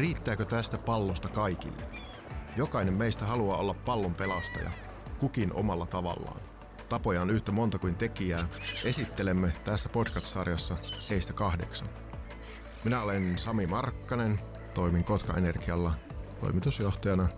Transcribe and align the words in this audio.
Riittääkö 0.00 0.44
tästä 0.44 0.78
pallosta 0.78 1.28
kaikille? 1.28 1.82
Jokainen 2.56 2.94
meistä 2.94 3.24
haluaa 3.24 3.58
olla 3.58 3.74
pallon 3.74 4.14
pelastaja, 4.14 4.70
kukin 5.18 5.52
omalla 5.52 5.86
tavallaan. 5.86 6.40
Tapoja 6.88 7.22
on 7.22 7.30
yhtä 7.30 7.52
monta 7.52 7.78
kuin 7.78 7.94
tekijää. 7.94 8.48
Esittelemme 8.84 9.52
tässä 9.64 9.88
podcast-sarjassa 9.88 10.76
heistä 11.10 11.32
kahdeksan. 11.32 11.88
Minä 12.84 13.02
olen 13.02 13.38
Sami 13.38 13.66
Markkanen, 13.66 14.40
toimin 14.74 15.04
Kotka 15.04 15.34
Energialla 15.34 15.92
toimitusjohtajana 16.40 17.28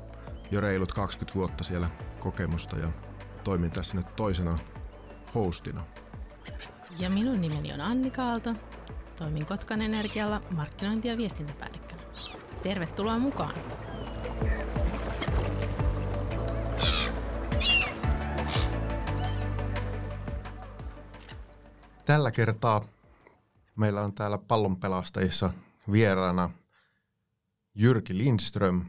jo 0.51 0.61
reilut 0.61 0.93
20 0.93 1.39
vuotta 1.39 1.65
siellä 1.65 1.91
kokemusta 2.21 2.77
ja 2.77 2.89
toimin 3.45 3.71
tässä 3.71 3.97
nyt 3.97 4.17
toisena 4.17 4.59
hostina. 5.35 5.85
Ja 6.99 7.11
minun 7.11 7.41
nimeni 7.41 7.73
on 7.73 7.81
Anni 7.81 8.11
Kaalto. 8.11 8.55
Toimin 9.19 9.47
Kotkan 9.47 9.83
Energialla 9.83 10.41
markkinointi- 10.51 11.09
ja 11.09 11.17
viestintäpäällikkönä. 11.17 11.71
Tervetuloa 12.62 13.18
mukaan! 13.18 13.54
Tällä 22.04 22.30
kertaa 22.30 22.85
meillä 23.76 24.02
on 24.02 24.12
täällä 24.12 24.38
pallonpelastajissa 24.38 25.52
vieraana 25.93 26.50
Jyrki 27.75 28.18
Lindström. 28.18 28.85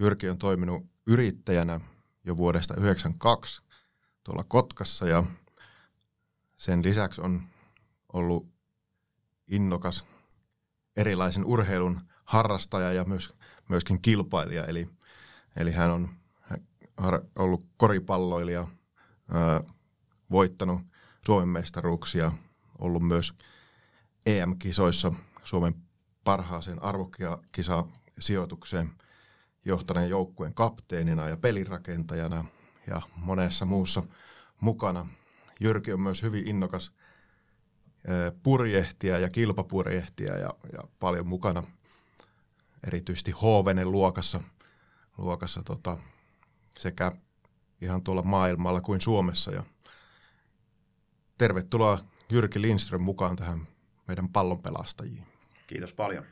Jyrki 0.00 0.28
on 0.28 0.38
toiminut 0.38 0.86
yrittäjänä 1.06 1.80
jo 2.24 2.36
vuodesta 2.36 2.74
1992 2.74 3.62
tuolla 4.24 4.44
Kotkassa 4.48 5.08
ja 5.08 5.24
sen 6.56 6.82
lisäksi 6.84 7.20
on 7.20 7.42
ollut 8.12 8.46
innokas 9.48 10.04
erilaisen 10.96 11.44
urheilun 11.44 12.07
harrastaja 12.28 12.92
ja 12.92 13.04
myös, 13.04 13.34
myöskin 13.68 14.02
kilpailija. 14.02 14.64
Eli, 14.64 14.88
eli 15.56 15.72
hän 15.72 15.90
on 15.90 16.08
ollut 17.38 17.66
koripalloilija, 17.76 18.66
voittanut 20.30 20.80
Suomen 21.26 21.48
mestaruuksia, 21.48 22.32
ollut 22.78 23.02
myös 23.02 23.32
EM-kisoissa 24.26 25.12
Suomen 25.44 25.74
parhaaseen 26.24 26.82
arvokisa-sijoitukseen 26.82 28.90
johtaneen 29.64 30.10
joukkueen 30.10 30.54
kapteenina 30.54 31.28
ja 31.28 31.36
pelirakentajana 31.36 32.44
ja 32.86 33.02
monessa 33.16 33.64
muussa 33.64 34.02
mukana. 34.60 35.06
Jyrki 35.60 35.92
on 35.92 36.00
myös 36.00 36.22
hyvin 36.22 36.48
innokas 36.48 36.92
purjehtija 38.42 39.18
ja 39.18 39.28
kilpapurjehtija 39.28 40.36
ja, 40.36 40.54
ja 40.72 40.80
paljon 40.98 41.26
mukana 41.26 41.62
erityisesti 42.86 43.30
Hovenen 43.30 43.92
luokassa, 43.92 44.40
luokassa 45.18 45.62
tota, 45.62 45.98
sekä 46.78 47.12
ihan 47.80 48.02
tuolla 48.02 48.22
maailmalla 48.22 48.80
kuin 48.80 49.00
Suomessa. 49.00 49.50
Ja 49.50 49.62
tervetuloa 51.38 51.98
Jyrki 52.30 52.62
Lindström 52.62 53.02
mukaan 53.02 53.36
tähän 53.36 53.66
meidän 54.08 54.28
pallon 54.28 54.62
pelastajiin. 54.62 55.26
Kiitos 55.66 55.94
paljon. 55.94 56.24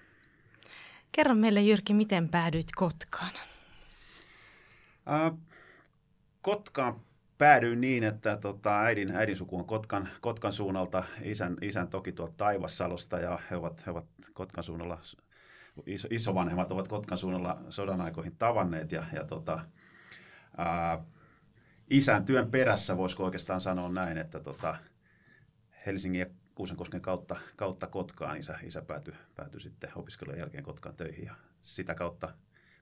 Kerro 1.12 1.34
meille 1.34 1.62
Jyrki, 1.62 1.94
miten 1.94 2.28
päädyit 2.28 2.66
Kotkaan? 2.76 3.32
Äh, 5.08 5.38
Kotkaan 6.42 7.00
päädyin 7.38 7.80
niin, 7.80 8.04
että 8.04 8.36
tota, 8.36 8.80
äidin, 8.80 9.16
äidin 9.16 9.36
suku 9.36 9.58
on 9.58 9.66
Kotkan, 9.66 10.08
Kotkan 10.20 10.52
suunnalta, 10.52 11.04
isän, 11.22 11.56
isän 11.62 11.88
toki 11.88 12.12
tuolta 12.12 12.34
Taivassalosta 12.36 13.18
ja 13.18 13.38
he 13.50 13.56
ovat, 13.56 13.86
he 13.86 13.90
ovat 13.90 14.06
Kotkan 14.32 14.64
suunnalla, 14.64 14.98
iso, 15.86 16.08
isovanhemmat 16.10 16.72
ovat 16.72 16.88
Kotkan 16.88 17.18
suunnalla 17.18 17.58
sodan 17.68 18.00
aikoihin 18.00 18.36
tavanneet 18.36 18.92
ja, 18.92 19.04
ja 19.12 19.24
tota, 19.24 19.60
ää, 20.56 21.04
isän 21.90 22.24
työn 22.24 22.50
perässä 22.50 22.96
voisiko 22.96 23.24
oikeastaan 23.24 23.60
sanoa 23.60 23.88
näin, 23.88 24.18
että 24.18 24.40
tota, 24.40 24.76
Helsingin 25.86 26.20
ja 26.20 26.26
Kuusankosken 26.54 27.00
kautta, 27.00 27.36
kautta 27.56 27.86
Kotkaan 27.86 28.36
isä, 28.36 28.58
isä 28.62 28.82
päätyi, 28.82 29.14
päätyi 29.34 29.60
sitten 29.60 29.90
opiskelujen 29.96 30.40
jälkeen 30.40 30.64
Kotkaan 30.64 30.96
töihin 30.96 31.24
ja 31.24 31.34
sitä 31.62 31.94
kautta 31.94 32.34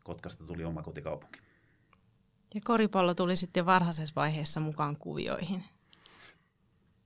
Kotkasta 0.04 0.47
tuli 0.47 0.65
oma 0.65 0.83
kotikaupunki. 0.83 1.41
Ja 2.54 2.60
koripallo 2.65 3.15
tuli 3.15 3.37
sitten 3.37 3.66
varhaisessa 3.66 4.12
vaiheessa 4.16 4.60
mukaan 4.60 4.97
kuvioihin. 4.97 5.65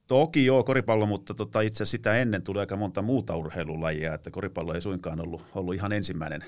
Toki 0.08 0.46
joo, 0.46 0.64
koripallo, 0.64 1.06
mutta 1.06 1.34
tota, 1.34 1.60
itse 1.60 1.84
sitä 1.84 2.18
ennen 2.18 2.42
tuli 2.42 2.60
aika 2.60 2.76
monta 2.76 3.02
muuta 3.02 3.36
urheilulajia, 3.36 4.14
että 4.14 4.30
koripallo 4.30 4.74
ei 4.74 4.80
suinkaan 4.80 5.20
ollut, 5.20 5.42
ollut 5.54 5.74
ihan 5.74 5.92
ensimmäinen, 5.92 6.44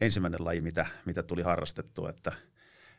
ensimmäinen 0.00 0.44
laji, 0.44 0.60
mitä, 0.60 0.86
mitä 1.04 1.22
tuli 1.22 1.42
harrastettua. 1.42 2.10
Että, 2.10 2.32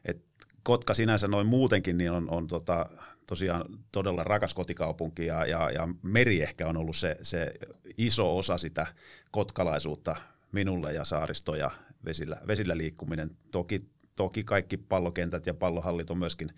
et 0.06 0.22
Kotka 0.63 0.94
sinänsä 0.94 1.28
noin 1.28 1.47
muutenkin 1.47 1.97
niin 1.97 2.12
on, 2.12 2.29
on 2.29 2.47
tota, 2.47 2.85
tosiaan 3.28 3.66
todella 3.91 4.23
rakas 4.23 4.53
kotikaupunki 4.53 5.25
ja, 5.25 5.46
ja, 5.46 5.72
ja 5.72 5.88
meri 6.02 6.41
ehkä 6.41 6.68
on 6.68 6.78
ollut 6.78 6.96
se, 6.96 7.18
se 7.22 7.53
iso 7.97 8.38
osa 8.38 8.57
sitä 8.57 8.88
kotkalaisuutta 9.31 10.16
minulle 10.52 10.94
ja 10.94 11.03
saaristo 11.03 11.56
ja 11.56 11.72
vesillä, 12.06 12.41
vesillä 12.47 12.78
liikkuminen. 12.78 13.31
Toki 13.52 13.85
toki 14.16 14.44
kaikki 14.44 14.78
pallokentät 14.78 15.46
ja 15.46 15.53
pallohallit 15.53 16.09
on 16.09 16.18
myöskin 16.18 16.50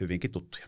hyvinkin 0.00 0.32
tuttuja. 0.32 0.66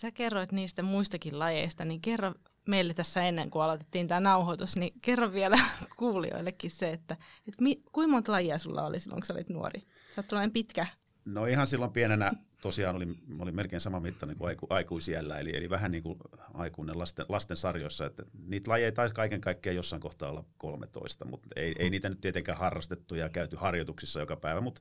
Sä 0.00 0.12
kerroit 0.12 0.52
niistä 0.52 0.82
muistakin 0.82 1.38
lajeista, 1.38 1.84
niin 1.84 2.00
kerro 2.00 2.34
meille 2.68 2.94
tässä 2.94 3.22
ennen 3.22 3.50
kuin 3.50 3.62
aloitettiin 3.62 4.08
tämä 4.08 4.20
nauhoitus, 4.20 4.76
niin 4.76 4.92
kerro 5.02 5.32
vielä 5.32 5.58
kuulijoillekin 5.98 6.70
se, 6.70 6.92
että, 6.92 7.16
että 7.48 7.62
mi, 7.62 7.82
kuinka 7.92 8.12
monta 8.12 8.32
lajia 8.32 8.58
sulla 8.58 8.86
oli 8.86 9.00
silloin, 9.00 9.20
kun 9.20 9.26
sä 9.26 9.34
olit 9.34 9.48
nuori? 9.48 9.80
Sä 10.14 10.24
oot 10.32 10.52
pitkä. 10.52 10.86
No 11.24 11.46
ihan 11.46 11.66
silloin 11.66 11.92
pienenä 11.92 12.32
tosiaan 12.62 12.96
oli, 12.96 13.06
oli 13.38 13.52
melkein 13.52 13.80
sama 13.80 14.00
mitta 14.00 14.26
niin 14.26 14.38
kuin 14.38 14.48
aiku, 14.48 14.66
aikuisiellä, 14.70 15.38
eli, 15.38 15.56
eli 15.56 15.70
vähän 15.70 15.90
niin 15.90 16.02
kuin 16.02 16.18
aikuinen 16.54 16.98
lasten, 16.98 17.26
lasten 17.28 17.56
sarjoissa. 17.56 18.06
Että 18.06 18.22
niitä 18.46 18.70
lajeja 18.70 18.92
taisi 18.92 19.14
kaiken 19.14 19.40
kaikkiaan 19.40 19.76
jossain 19.76 20.02
kohtaa 20.02 20.30
olla 20.30 20.44
13, 20.58 21.24
mutta 21.24 21.48
ei, 21.56 21.74
ei 21.78 21.90
niitä 21.90 22.08
nyt 22.08 22.20
tietenkään 22.20 22.58
harrastettu 22.58 23.14
ja 23.14 23.28
käyty 23.28 23.56
harjoituksissa 23.56 24.20
joka 24.20 24.36
päivä, 24.36 24.60
mutta 24.60 24.80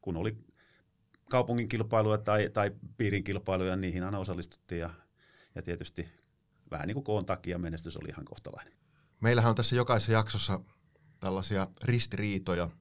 kun 0.00 0.16
oli 0.16 0.36
kaupungin 1.30 1.68
kilpailuja 1.68 2.18
tai, 2.18 2.50
tai 2.52 2.72
piirin 2.96 3.24
kilpailuja, 3.24 3.76
niihin 3.76 4.04
aina 4.04 4.18
osallistuttiin 4.18 4.80
ja, 4.80 4.90
ja 5.54 5.62
tietysti 5.62 6.08
vähän 6.70 6.86
niin 6.86 6.94
kuin 6.94 7.04
koon 7.04 7.26
takia 7.26 7.58
menestys 7.58 7.96
oli 7.96 8.08
ihan 8.08 8.24
kohtalainen. 8.24 8.72
Meillähän 9.20 9.50
on 9.50 9.56
tässä 9.56 9.76
jokaisessa 9.76 10.12
jaksossa 10.12 10.60
tällaisia 11.20 11.66
ristiriitoja– 11.82 12.68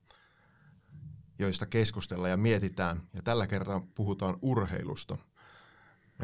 joista 1.39 1.65
keskustellaan 1.65 2.31
ja 2.31 2.37
mietitään. 2.37 3.01
Ja 3.15 3.21
tällä 3.21 3.47
kertaa 3.47 3.87
puhutaan 3.95 4.37
urheilusta. 4.41 5.17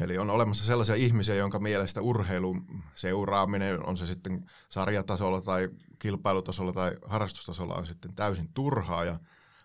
Eli 0.01 0.17
on 0.17 0.29
olemassa 0.29 0.65
sellaisia 0.65 0.95
ihmisiä, 0.95 1.35
jonka 1.35 1.59
mielestä 1.59 2.01
urheilun 2.01 2.83
seuraaminen, 2.95 3.85
on 3.85 3.97
se 3.97 4.07
sitten 4.07 4.49
sarjatasolla 4.69 5.41
tai 5.41 5.69
kilpailutasolla 5.99 6.73
tai 6.73 6.95
harrastustasolla, 7.05 7.75
on 7.75 7.85
sitten 7.85 8.15
täysin 8.15 8.49
turhaa 8.53 9.05
ja 9.05 9.19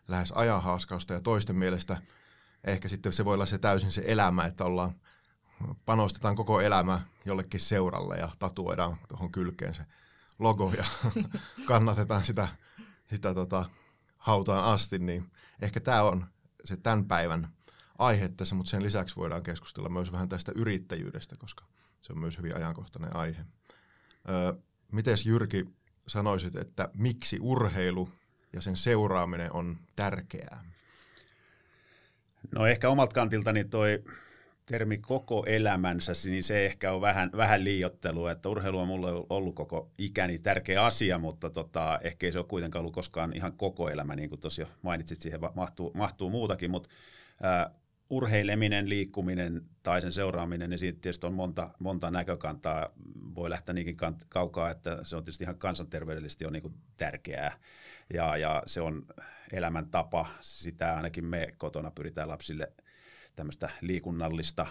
lähes 0.09 0.33
ajanhaaskausta. 0.33 1.15
Ja 1.15 1.21
toisten 1.21 1.57
mielestä 1.57 1.97
ehkä 2.65 2.89
sitten 2.89 3.13
se 3.13 3.25
voi 3.25 3.35
olla 3.35 3.47
se 3.47 3.59
täysin 3.59 3.93
se 3.93 4.03
elämä, 4.07 4.45
että 4.45 4.65
ollaan, 4.65 4.95
panostetaan 5.85 6.37
koko 6.37 6.61
elämä 6.61 7.01
jollekin 7.25 7.61
seuralle 7.61 8.17
ja 8.17 8.29
tatuoidaan 8.39 8.97
tuohon 9.09 9.33
kylkeen 9.33 9.75
se 9.75 9.87
logo 10.39 10.73
ja 10.77 10.85
kannatetaan 11.69 12.25
sitä, 12.25 12.49
sitä 13.11 13.35
tota, 13.35 13.65
hautaan 14.19 14.65
asti, 14.65 14.99
niin 14.99 15.31
ehkä 15.63 15.81
tämä 15.81 16.03
on 16.03 16.27
se 16.65 16.77
tämän 16.77 17.05
päivän 17.05 17.49
aihe 17.99 18.29
tässä, 18.29 18.55
mutta 18.55 18.71
sen 18.71 18.83
lisäksi 18.83 19.17
voidaan 19.17 19.43
keskustella 19.43 19.89
myös 19.89 20.13
vähän 20.13 20.29
tästä 20.29 20.53
yrittäjyydestä, 20.55 21.37
koska 21.37 21.65
se 22.01 22.13
on 22.13 22.19
myös 22.19 22.39
hyvin 22.39 22.57
ajankohtainen 22.57 23.17
aihe. 23.17 23.45
Öö, 24.29 24.53
Miten 24.93 25.17
Jyrki 25.25 25.65
sanoisit, 26.07 26.57
että 26.57 26.89
miksi 26.95 27.39
urheilu 27.41 28.11
ja 28.53 28.61
sen 28.61 28.77
seuraaminen 28.77 29.53
on 29.53 29.79
tärkeää? 29.97 30.65
No 32.53 32.67
ehkä 32.67 32.89
omalta 32.89 33.15
kantiltani 33.15 33.65
toi 33.65 34.05
termi 34.67 34.99
koko 34.99 35.45
elämänsä, 35.47 36.13
niin 36.25 36.43
se 36.43 36.67
ehkä 36.67 36.93
on 36.93 37.01
vähän, 37.01 37.31
vähän 37.37 37.65
liiottelua, 37.65 38.33
että 38.33 38.49
urheilu 38.49 38.79
on 38.79 38.89
mulle 38.89 39.11
ollut 39.31 39.55
koko 39.55 39.91
ikäni 39.99 40.39
tärkeä 40.39 40.85
asia, 40.85 41.19
mutta 41.19 41.51
tota, 41.51 41.99
ehkä 42.03 42.27
ei 42.27 42.33
se 42.33 42.39
ole 42.39 42.47
kuitenkaan 42.47 42.81
ollut 42.81 42.95
koskaan 42.95 43.37
ihan 43.37 43.53
koko 43.53 43.89
elämä, 43.89 44.17
niin 44.17 44.29
kuin 44.29 44.41
tuossa 44.41 44.63
jo 44.63 44.69
mainitsit, 44.83 45.23
siihen 45.23 45.41
mahtuu, 45.55 45.93
mahtuu 45.95 46.31
muutakin, 46.31 46.71
mutta 46.71 46.91
ää, 47.43 47.71
urheileminen, 48.11 48.89
liikkuminen 48.89 49.63
tai 49.83 50.01
sen 50.01 50.13
seuraaminen, 50.13 50.71
niin 50.71 50.79
siitä 50.79 51.01
tietysti 51.01 51.27
on 51.27 51.35
monta, 51.35 51.71
monta 51.79 52.11
näkökantaa. 52.11 52.91
Voi 53.35 53.51
lähteä 53.51 53.73
niinkin 53.73 53.97
kaukaa, 54.29 54.71
että 54.71 54.99
se 55.03 55.17
on 55.17 55.25
tietysti 55.25 55.45
ihan 55.45 55.59
kansanterveydellisesti 55.59 56.47
on 56.47 56.53
niin 56.53 56.63
kuin 56.63 56.75
tärkeää. 56.97 57.59
Ja, 58.15 58.37
ja 58.37 58.63
se 58.67 58.81
on 58.81 59.07
elämäntapa, 59.53 60.27
sitä 60.41 60.97
ainakin 60.97 61.25
me 61.25 61.49
kotona 61.59 61.91
pyritään 61.91 62.29
lapsille– 62.29 62.73
tämmöistä 63.37 63.71
liikunnallista 63.81 64.67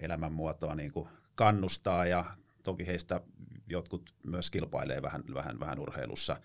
elämänmuotoa 0.00 0.74
niin 0.74 0.92
kuin 0.92 1.08
kannustaa 1.34 2.06
ja 2.06 2.24
toki 2.62 2.86
heistä 2.86 3.20
jotkut 3.66 4.14
myös 4.22 4.50
kilpailee 4.50 5.02
vähän, 5.02 5.24
vähän, 5.34 5.60
vähän 5.60 5.78
urheilussa. 5.78 6.40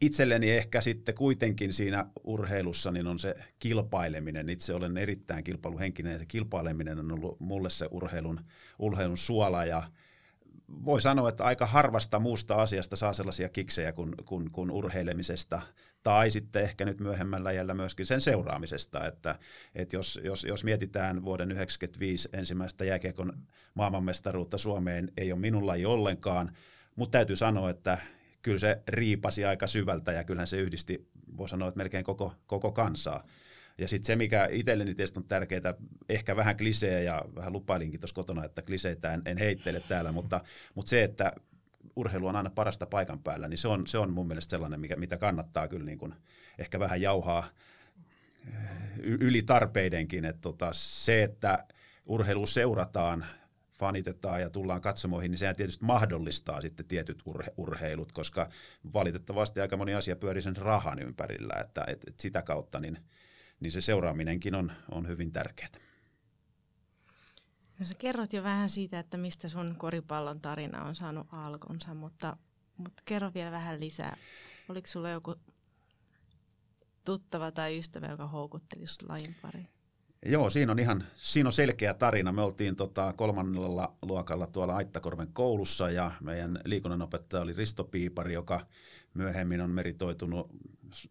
itselleni 0.00 0.50
ehkä 0.50 0.80
sitten 0.80 1.14
kuitenkin 1.14 1.72
siinä 1.72 2.06
urheilussa 2.24 2.90
niin 2.90 3.06
on 3.06 3.18
se 3.18 3.34
kilpaileminen. 3.58 4.48
Itse 4.48 4.74
olen 4.74 4.96
erittäin 4.96 5.44
kilpailuhenkinen 5.44 6.12
ja 6.12 6.18
se 6.18 6.26
kilpaileminen 6.26 6.98
on 6.98 7.12
ollut 7.12 7.40
mulle 7.40 7.70
se 7.70 7.88
urheilun, 7.90 8.40
urheilun 8.78 9.18
suola 9.18 9.64
ja 9.64 9.82
voi 10.84 11.00
sanoa, 11.00 11.28
että 11.28 11.44
aika 11.44 11.66
harvasta 11.66 12.18
muusta 12.18 12.54
asiasta 12.54 12.96
saa 12.96 13.12
sellaisia 13.12 13.48
kiksejä 13.48 13.92
kuin, 13.92 14.14
kuin, 14.24 14.50
kuin 14.50 14.70
urheilemisesta 14.70 15.62
tai 16.02 16.30
sitten 16.30 16.62
ehkä 16.62 16.84
nyt 16.84 17.00
myöhemmällä 17.00 17.52
jällä 17.52 17.74
myöskin 17.74 18.06
sen 18.06 18.20
seuraamisesta, 18.20 19.06
että, 19.06 19.38
että 19.74 19.96
jos, 19.96 20.20
jos, 20.24 20.44
jos 20.44 20.64
mietitään 20.64 21.24
vuoden 21.24 21.48
1995 21.48 22.28
ensimmäistä 22.32 22.84
jääkiekon 22.84 23.32
maailmanmestaruutta 23.74 24.58
Suomeen, 24.58 25.12
ei 25.16 25.32
ole 25.32 25.40
minun 25.40 25.66
laji 25.66 25.84
ollenkaan, 25.84 26.56
mutta 26.96 27.18
täytyy 27.18 27.36
sanoa, 27.36 27.70
että 27.70 27.98
kyllä 28.42 28.58
se 28.58 28.82
riipasi 28.88 29.44
aika 29.44 29.66
syvältä 29.66 30.12
ja 30.12 30.24
kyllähän 30.24 30.46
se 30.46 30.56
yhdisti, 30.56 31.08
voi 31.36 31.48
sanoa, 31.48 31.68
että 31.68 31.78
melkein 31.78 32.04
koko, 32.04 32.34
koko 32.46 32.72
kansaa. 32.72 33.24
Ja 33.78 33.88
sitten 33.88 34.06
se, 34.06 34.16
mikä 34.16 34.48
itselleni 34.50 34.94
tietysti 34.94 35.20
on 35.20 35.24
tärkeää, 35.24 35.74
ehkä 36.08 36.36
vähän 36.36 36.56
klisee 36.56 37.02
ja 37.02 37.24
vähän 37.34 37.52
lupailinkin 37.52 38.00
tuossa 38.00 38.14
kotona, 38.14 38.44
että 38.44 38.62
kliseitä 38.62 39.14
en, 39.14 39.22
en 39.26 39.38
heittele 39.38 39.80
täällä, 39.88 40.12
mutta, 40.12 40.40
mutta 40.74 40.90
se, 40.90 41.04
että 41.04 41.32
urheilu 41.96 42.26
on 42.26 42.36
aina 42.36 42.50
parasta 42.50 42.86
paikan 42.86 43.22
päällä, 43.22 43.48
niin 43.48 43.58
se 43.58 43.68
on, 43.68 43.86
se 43.86 43.98
on 43.98 44.12
mun 44.12 44.26
mielestä 44.26 44.50
sellainen, 44.50 44.80
mikä, 44.80 44.96
mitä 44.96 45.16
kannattaa 45.16 45.68
kyllä 45.68 45.84
niin 45.84 45.98
kuin 45.98 46.14
ehkä 46.58 46.78
vähän 46.78 47.00
jauhaa 47.00 47.48
yli 49.02 49.42
tarpeidenkin. 49.42 50.24
Että 50.24 50.40
tota, 50.40 50.68
se, 50.72 51.22
että 51.22 51.64
urheilu 52.06 52.46
seurataan, 52.46 53.26
fanitetaan 53.78 54.40
ja 54.40 54.50
tullaan 54.50 54.80
katsomoihin, 54.80 55.30
niin 55.30 55.38
sehän 55.38 55.56
tietysti 55.56 55.84
mahdollistaa 55.84 56.60
sitten 56.60 56.86
tietyt 56.86 57.22
urhe- 57.28 57.54
urheilut, 57.56 58.12
koska 58.12 58.48
valitettavasti 58.94 59.60
aika 59.60 59.76
moni 59.76 59.94
asia 59.94 60.16
pyörii 60.16 60.42
sen 60.42 60.56
rahan 60.56 60.98
ympärillä, 60.98 61.54
että 61.60 61.84
et, 61.86 62.04
et 62.08 62.20
sitä 62.20 62.42
kautta 62.42 62.80
niin, 62.80 62.98
niin 63.60 63.72
se 63.72 63.80
seuraaminenkin 63.80 64.54
on, 64.54 64.72
on 64.90 65.08
hyvin 65.08 65.32
tärkeää. 65.32 65.68
No 67.78 67.86
sä 67.86 67.94
kerrot 67.98 68.32
jo 68.32 68.42
vähän 68.42 68.70
siitä, 68.70 68.98
että 68.98 69.16
mistä 69.16 69.48
sun 69.48 69.74
koripallon 69.78 70.40
tarina 70.40 70.84
on 70.84 70.94
saanut 70.94 71.26
alkunsa, 71.32 71.94
mutta, 71.94 72.36
mutta 72.78 73.02
kerro 73.04 73.30
vielä 73.34 73.50
vähän 73.50 73.80
lisää. 73.80 74.16
Oliko 74.68 74.86
sulla 74.86 75.10
joku 75.10 75.34
tuttava 77.04 77.52
tai 77.52 77.78
ystävä, 77.78 78.06
joka 78.06 78.26
houkutteli 78.26 78.86
sut 78.86 79.08
lajin 79.08 79.36
pariin? 79.42 79.68
Joo, 80.26 80.50
siinä 80.50 80.72
on 80.72 80.78
ihan 80.78 81.04
siinä 81.14 81.48
on 81.48 81.52
selkeä 81.52 81.94
tarina. 81.94 82.32
Me 82.32 82.42
oltiin 82.42 82.76
tota 82.76 83.12
kolmannella 83.12 83.96
luokalla 84.02 84.46
tuolla 84.46 84.76
Aittakorven 84.76 85.32
koulussa 85.32 85.90
ja 85.90 86.10
meidän 86.20 86.58
liikunnanopettaja 86.64 87.42
oli 87.42 87.52
Risto 87.52 87.84
Piipari, 87.84 88.32
joka 88.32 88.66
myöhemmin 89.14 89.60
on 89.60 89.70
meritoitunut 89.70 90.50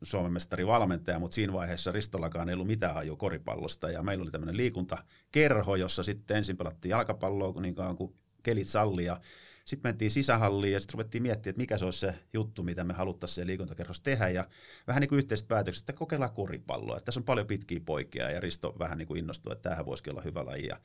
Suomen 0.04 0.34
mestari 0.34 0.68
valmentaja, 0.68 1.20
mutta 1.20 1.36
siinä 1.36 1.54
vaiheessa 1.54 1.92
Ristollakaan 1.92 2.50
ei 2.50 2.54
ollut 2.54 2.68
mitään 2.68 2.94
haju 2.94 3.16
koripallosta 3.16 3.92
ja 3.92 4.04
meillä 4.04 4.22
oli 4.24 4.32
tämmöinen 4.32 4.58
liikuntakerho, 4.58 5.76
jossa 5.76 6.04
sitten 6.04 6.38
ensin 6.38 6.58
pelattiin 6.58 6.90
jalkapalloa 6.90 7.62
niin 7.62 7.76
kauan 7.76 7.96
kuin 7.96 8.16
kelit 8.44 8.68
salli 8.68 9.06
ja 9.06 9.22
sitten 9.66 9.90
mentiin 9.90 10.12
sisähalliin 10.12 10.74
ja 10.74 10.80
sitten 10.80 10.94
ruvettiin 10.94 11.24
miettimään, 11.24 11.52
että 11.52 11.62
mikä 11.62 11.78
se 11.78 11.86
olisi 11.86 12.00
se 12.00 12.16
juttu, 12.34 12.64
mitä 12.64 12.84
me 12.84 12.94
haluttaisiin 12.94 13.36
se 13.36 13.48
liikuntakerros 13.48 14.00
tehdä. 14.00 14.30
Ja 14.30 14.48
vähän 14.88 15.02
niin 15.02 15.10
kuin 15.10 15.18
yhteiset 15.18 15.48
päätökset, 15.48 15.82
että 15.82 15.94
kokeillaan 15.94 16.34
koripalloa. 16.34 16.98
Että 16.98 17.06
tässä 17.06 17.20
on 17.20 17.24
paljon 17.24 17.48
pitkiä 17.48 17.80
poikia 17.86 18.32
ja 18.32 18.40
Risto 18.40 18.76
vähän 18.80 18.98
niin 18.98 19.08
kuin 19.08 19.20
innostui, 19.20 19.54
että 19.54 19.64
tämähän 19.64 19.86
voisikin 19.86 20.14
olla 20.14 20.22
hyvä 20.22 20.46
laji. 20.46 20.68
Ja 20.68 20.80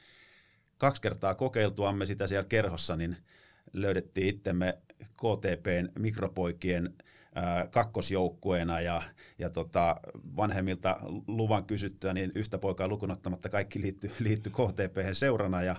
kaksi 0.79 1.03
kertaa 1.03 1.35
kokeiltuamme 1.35 2.07
sitä 2.07 2.27
siellä 2.27 2.49
kerhossa, 2.49 2.97
niin 2.97 3.17
löydettiin 3.73 4.27
itsemme 4.27 4.79
KTPn 5.05 5.89
mikropoikien 5.99 6.95
kakkosjoukkueena 7.71 8.81
ja, 8.81 9.03
ja 9.39 9.51
tota, 9.51 9.97
vanhemmilta 10.37 10.97
luvan 11.27 11.65
kysyttyä, 11.65 12.13
niin 12.13 12.33
yhtä 12.35 12.59
poikaa 12.59 12.89
lukunottamatta 12.89 13.49
kaikki 13.49 13.81
liittyi 13.81 14.11
liitty 14.19 14.51
KTP 14.51 14.97
seurana 15.13 15.63
ja 15.63 15.77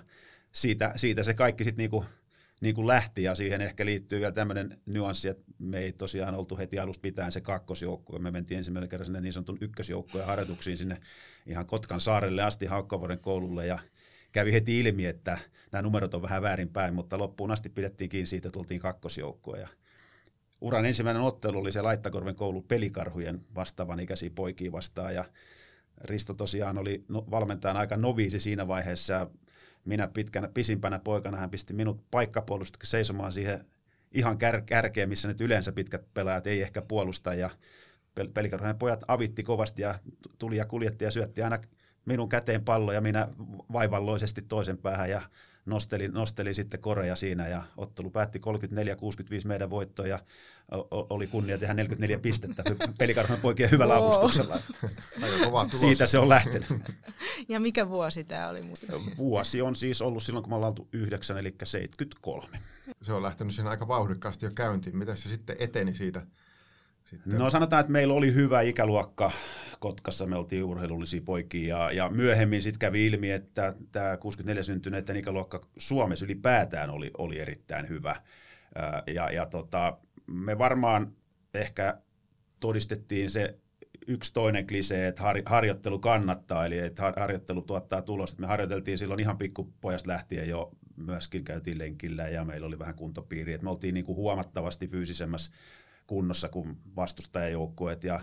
siitä, 0.51 0.94
siitä 0.95 1.24
se 1.24 1.33
kaikki 1.33 1.63
sitten 1.63 1.83
niinku, 1.83 2.06
niinku 2.62 2.88
lähti 2.88 3.24
ja 3.24 3.36
siihen 3.36 3.62
ehkä 3.62 3.86
liittyy 3.86 4.19
vielä 4.19 4.31
tämmöinen 4.31 4.81
nyanssi, 4.86 5.30
että 5.30 5.51
me 5.60 5.80
ei 5.80 5.92
tosiaan 5.92 6.36
oltu 6.36 6.57
heti 6.57 6.80
alusta 6.80 7.01
pitäen 7.01 7.31
se 7.31 7.42
kakkosjoukkue. 7.42 8.19
Me 8.19 8.31
mentiin 8.31 8.57
ensimmäinen 8.57 8.89
kerran 8.89 9.06
sinne 9.06 9.22
niin 9.22 9.33
sanotun 9.33 9.57
ykkösjoukkueen 9.62 10.27
harjoituksiin 10.27 10.77
sinne 10.77 10.98
ihan 11.45 11.65
Kotkan 11.65 12.01
saarelle 12.01 12.42
asti 12.42 12.65
Haukkavuoden 12.65 13.19
koululle 13.19 13.65
ja 13.65 13.80
kävi 14.31 14.53
heti 14.53 14.79
ilmi, 14.79 15.05
että 15.05 15.37
nämä 15.71 15.81
numerot 15.81 16.13
on 16.13 16.21
vähän 16.21 16.41
väärinpäin, 16.41 16.93
mutta 16.93 17.17
loppuun 17.17 17.51
asti 17.51 17.69
pidettiin 17.69 18.09
kiinni 18.09 18.27
siitä, 18.27 18.51
tultiin 18.51 18.79
kakkosjoukkoon. 18.79 19.59
Ja 19.59 19.67
uran 20.61 20.85
ensimmäinen 20.85 21.23
ottelu 21.23 21.59
oli 21.59 21.71
se 21.71 21.81
Laittakorven 21.81 22.35
koulu 22.35 22.61
pelikarhujen 22.61 23.45
vastaavan 23.55 23.99
ikäisiä 23.99 24.29
poikia 24.35 24.71
vastaan. 24.71 25.15
Ja 25.15 25.25
Risto 26.03 26.33
tosiaan 26.33 26.77
oli 26.77 27.05
no, 27.07 27.25
valmentajan 27.31 27.77
aika 27.77 27.97
noviisi 27.97 28.39
siinä 28.39 28.67
vaiheessa. 28.67 29.29
Minä 29.85 30.07
pitkänä, 30.07 30.47
pisimpänä 30.53 30.99
poikana 30.99 31.37
hän 31.37 31.49
pisti 31.49 31.73
minut 31.73 32.03
paikkapuolustuksessa 32.11 32.91
seisomaan 32.91 33.31
siihen 33.31 33.65
ihan 34.11 34.37
kär, 34.37 34.61
kärkeen, 34.61 35.09
missä 35.09 35.27
nyt 35.27 35.41
yleensä 35.41 35.71
pitkät 35.71 36.13
pelaajat 36.13 36.47
ei 36.47 36.61
ehkä 36.61 36.81
puolusta. 36.81 37.33
Ja 37.33 37.49
pelikarhujen 38.33 38.77
pojat 38.77 39.03
avitti 39.07 39.43
kovasti 39.43 39.81
ja 39.81 39.99
tuli 40.37 40.57
ja 40.57 40.65
kuljetti 40.65 41.05
ja 41.05 41.11
syötti 41.11 41.41
aina 41.41 41.59
minun 42.09 42.29
käteen 42.29 42.63
pallo 42.63 42.91
ja 42.91 43.01
minä 43.01 43.27
vaivalloisesti 43.73 44.41
toisen 44.41 44.77
päähän 44.77 45.09
ja 45.09 45.21
nosteli, 45.65 46.07
nosteli 46.07 46.53
sitten 46.53 46.79
koreja 46.79 47.15
siinä 47.15 47.47
ja 47.47 47.63
ottelu 47.77 48.09
päätti 48.09 48.39
34-65 48.39 49.47
meidän 49.47 49.69
voittoa 49.69 50.07
ja 50.07 50.19
oli 50.91 51.27
kunnia 51.27 51.57
tehdä 51.57 51.73
44 51.73 52.19
pistettä 52.19 52.63
pelikarhujen 52.97 53.41
poikien 53.41 53.71
hyvällä 53.71 53.94
wow. 53.94 54.03
avustuksella. 54.03 54.59
Siitä 55.79 56.07
se 56.07 56.19
on 56.19 56.29
lähtenyt. 56.29 56.67
Ja 57.47 57.59
mikä 57.59 57.89
vuosi 57.89 58.23
tämä 58.23 58.50
oli? 58.50 58.62
Vuosi 59.17 59.62
on 59.62 59.75
siis 59.75 60.01
ollut 60.01 60.23
silloin, 60.23 60.44
kun 60.44 60.51
me 60.51 60.55
ollaan 60.55 60.71
oltu 60.71 60.88
9, 60.94 61.38
eli 61.38 61.55
73. 61.63 62.59
Se 63.01 63.13
on 63.13 63.23
lähtenyt 63.23 63.55
siinä 63.55 63.69
aika 63.69 63.88
vauhdikkaasti 63.88 64.45
jo 64.45 64.51
käyntiin. 64.55 64.97
Miten 64.97 65.17
se 65.17 65.29
sitten 65.29 65.55
eteni 65.59 65.95
siitä? 65.95 66.21
Sitten? 67.04 67.40
No 67.40 67.50
sanotaan, 67.50 67.80
että 67.80 67.92
meillä 67.92 68.13
oli 68.13 68.34
hyvä 68.34 68.62
ikäluokka 68.62 69.31
Kotkassa, 69.80 70.25
me 70.25 70.36
oltiin 70.36 70.63
urheilullisia 70.63 71.22
poikia 71.25 71.78
ja, 71.78 71.92
ja 71.92 72.10
myöhemmin 72.10 72.62
sitten 72.62 72.80
kävi 72.80 73.06
ilmi, 73.06 73.31
että 73.31 73.74
tämä 73.92 74.18
64 74.18 74.63
syntyneiden 74.63 75.16
ikäluokka 75.16 75.62
Suomessa 75.78 76.25
ylipäätään 76.25 76.90
oli, 76.90 77.12
oli 77.18 77.40
erittäin 77.40 77.90
hyvä. 77.90 78.16
Ja, 79.07 79.31
ja 79.31 79.46
tota, 79.46 79.98
me 80.28 80.57
varmaan 80.57 81.12
ehkä 81.53 81.98
todistettiin 82.60 83.29
se 83.29 83.60
yksi 84.08 84.34
toinen 84.34 84.68
klisee, 84.68 85.08
että 85.08 85.24
har, 85.24 85.41
harjoittelu 85.46 86.00
kannattaa, 86.00 86.65
eli 86.65 86.77
että 86.77 87.13
harjoittelu 87.18 87.62
tuottaa 87.62 88.01
tulosta. 88.01 88.41
Me 88.41 88.48
harjoiteltiin 88.48 88.98
silloin 88.98 89.20
ihan 89.20 89.38
pikkupojasta 89.38 90.12
lähtien 90.12 90.50
jo 90.50 90.72
myöskin 90.96 91.44
käytiin 91.44 91.77
lenkillä 91.77 92.27
ja 92.27 92.46
meillä 92.46 92.68
oli 92.68 92.79
vähän 92.79 92.96
kuntopiiri, 92.96 93.53
että 93.53 93.63
me 93.63 93.70
oltiin 93.70 93.94
niin 93.94 94.06
kuin 94.06 94.15
huomattavasti 94.15 94.88
fyysisemmässä 94.88 95.51
kunnossa 96.10 96.50
kuin 96.50 96.78
vastustajajoukkueet 96.96 98.04
ja 98.04 98.22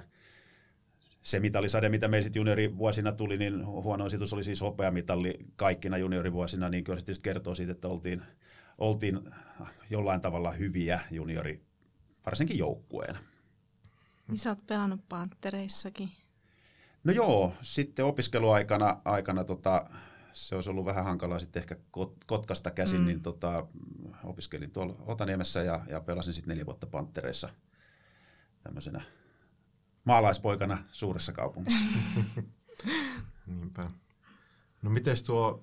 se 1.23 1.40
mitalisade, 1.40 1.88
mitä 1.88 2.09
meillä 2.09 2.25
sitten 2.25 2.40
juniorivuosina 2.40 3.12
tuli, 3.12 3.38
niin 3.38 3.66
huono 3.66 4.07
esitus 4.07 4.33
oli 4.33 4.45
siis 4.45 4.61
hopeamitalli 4.61 5.38
kaikkina 5.57 5.99
juniorivuosina, 5.99 6.69
niin 6.69 6.85
kyllä 6.85 6.99
se 6.99 7.05
tietysti 7.05 7.23
kertoo 7.23 7.55
siitä, 7.55 7.73
että 7.73 7.88
oltiin, 7.88 8.23
oltiin 8.78 9.21
jollain 9.90 10.21
tavalla 10.21 10.50
hyviä 10.50 11.00
juniori, 11.11 11.62
varsinkin 12.26 12.59
joukkueena. 12.59 13.19
Niin 14.28 14.38
sä 14.38 14.50
oot 14.50 14.66
pelannut 14.66 15.00
Panttereissakin. 15.09 16.11
No 17.05 17.12
joo, 17.12 17.52
sitten 17.62 18.05
opiskeluaikana 18.05 19.00
aikana 19.05 19.45
tota, 19.45 19.90
se 20.33 20.55
olisi 20.55 20.71
ollut 20.71 20.85
vähän 20.85 21.05
hankalaa 21.05 21.38
sitten 21.38 21.61
ehkä 21.61 21.76
Kotkasta 22.26 22.71
käsin, 22.71 23.00
mm. 23.00 23.07
niin 23.07 23.23
tota, 23.23 23.66
opiskelin 24.25 24.71
tuolla 24.71 24.97
Otaniemessä 25.07 25.62
ja, 25.62 25.81
ja 25.88 26.00
pelasin 26.00 26.35
sitten 26.35 26.49
neljä 26.49 26.66
vuotta 26.66 26.87
Panttereissa 26.87 27.49
tämmöisenä 28.66 29.02
maalaispoikana 30.04 30.85
suuressa 30.92 31.32
kaupungissa. 31.32 31.85
Niinpä. 33.46 33.90
No 34.82 34.90
miten 34.90 35.16
tuo, 35.26 35.61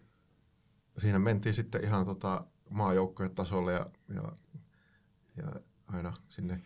siinä 0.98 1.19
mentiin 1.19 1.55
sitten 1.55 1.83
ihan 1.83 2.05
tota 2.05 2.45
maajoukkojen 2.69 3.36
tasolle 3.36 3.74
ja, 3.74 3.86
ja, 4.15 4.31
ja 5.38 5.51
aina 5.88 6.13
sinne 6.29 6.62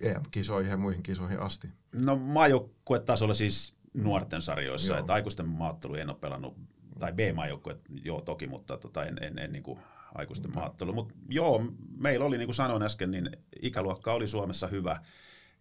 EM-kisoihin 0.00 0.70
ja 0.70 0.76
muihin 0.76 1.02
kisoihin 1.02 1.40
asti? 1.40 1.68
No 1.92 2.16
maajoukkuetasolla 2.16 3.34
siis 3.34 3.76
nuorten 3.94 4.42
sarjoissa, 4.42 4.92
joo. 4.92 5.00
että 5.00 5.12
aikuisten 5.12 5.48
maattelu 5.48 5.94
en 5.94 6.08
ole 6.08 6.18
pelannut, 6.20 6.56
tai 6.98 7.12
B-maajoukkuet 7.12 7.80
joo 8.04 8.20
toki, 8.20 8.46
mutta 8.46 8.76
tota, 8.76 9.04
en, 9.04 9.22
en, 9.22 9.38
en 9.38 9.52
niin 9.52 9.62
kuin 9.62 9.78
aikuisten 10.14 10.54
maattelu. 10.54 10.92
Mutta 10.92 11.14
joo, 11.28 11.64
meillä 11.96 12.26
oli 12.26 12.38
niin 12.38 12.46
kuin 12.46 12.54
sanoin 12.54 12.82
äsken, 12.82 13.10
niin 13.10 13.30
ikäluokka 13.62 14.12
oli 14.12 14.26
Suomessa 14.26 14.66
hyvä. 14.66 15.00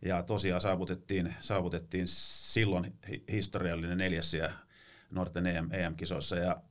Ja 0.02 0.24
tosiaan 0.24 0.62
saavutettiin, 0.62 1.36
saavutettiin 1.40 2.08
silloin 2.08 2.94
historiallinen 3.32 3.98
neljäs 3.98 4.34
ja 4.34 4.52
nuorten 5.12 5.48
EM, 5.48 5.70
EM-kisoissa. 5.72 6.36
Ja 6.36 6.62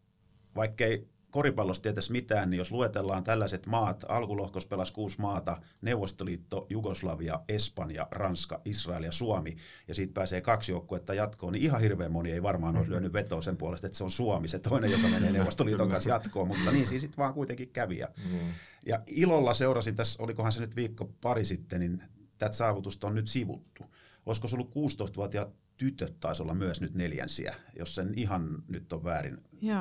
vaikkei 0.57 1.09
koripallosta 1.31 1.83
tietäisi 1.83 2.13
mitään, 2.13 2.51
niin 2.51 2.59
jos 2.59 2.73
luetellaan 2.73 3.25
tällaiset 3.25 3.67
maat, 3.67 4.05
alkulohkos 4.09 4.67
pelasi 4.67 4.93
kuusi 4.93 5.21
maata, 5.21 5.57
Neuvostoliitto, 5.81 6.67
Jugoslavia, 6.71 7.41
Espanja, 7.49 8.09
Ranska, 8.11 8.61
Israel 8.65 9.03
ja 9.03 9.13
Suomi, 9.13 9.57
ja 9.89 9.95
siitä 9.95 10.15
pääsee 10.15 10.41
kaksi 10.41 10.73
joukkuetta 10.73 11.15
jatkoon, 11.15 11.53
niin 11.53 11.63
ihan 11.63 11.81
hirveän 11.81 12.13
moni 12.13 12.33
ei 12.33 12.43
varmaan 12.43 12.77
olisi 12.77 12.91
lyönyt 12.91 13.13
vetoa 13.13 13.43
sen 13.43 13.57
puolesta, 13.57 13.87
että 13.87 13.99
se 13.99 14.05
on 14.05 14.11
Suomi, 14.11 14.49
se 14.49 14.59
toinen, 14.59 14.91
joka 14.91 15.09
menee 15.09 15.33
Neuvostoliiton 15.33 15.89
kanssa 15.91 16.11
jatkoon, 16.11 16.49
mutta 16.49 16.71
niin 16.71 16.87
siis 16.87 17.01
sitten 17.01 17.19
vaan 17.19 17.35
kuitenkin 17.35 17.69
kävi. 17.69 17.99
Ja, 17.99 18.09
mm. 18.33 18.39
ja 18.87 19.03
ilolla 19.07 19.55
seurasin 19.55 19.97
tässä, 19.97 20.23
olikohan 20.23 20.53
se 20.53 20.61
nyt 20.61 20.77
viikko 20.77 21.13
pari 21.21 21.45
sitten, 21.45 21.81
niin 21.81 22.03
tätä 22.39 22.57
saavutusta 22.57 23.07
on 23.07 23.15
nyt 23.15 23.29
sivuttu. 23.29 23.85
Olisiko 24.27 24.49
se 24.49 24.57
ollut 24.57 24.75
16-vuotiaat 24.75 25.55
tytöt 25.77 26.21
taisi 26.21 26.43
olla 26.43 26.55
myös 26.55 26.81
nyt 26.81 26.95
neljänsiä, 26.95 27.55
jos 27.79 27.95
sen 27.95 28.13
ihan 28.17 28.65
nyt 28.69 28.93
on 28.93 29.05
väärin, 29.05 29.39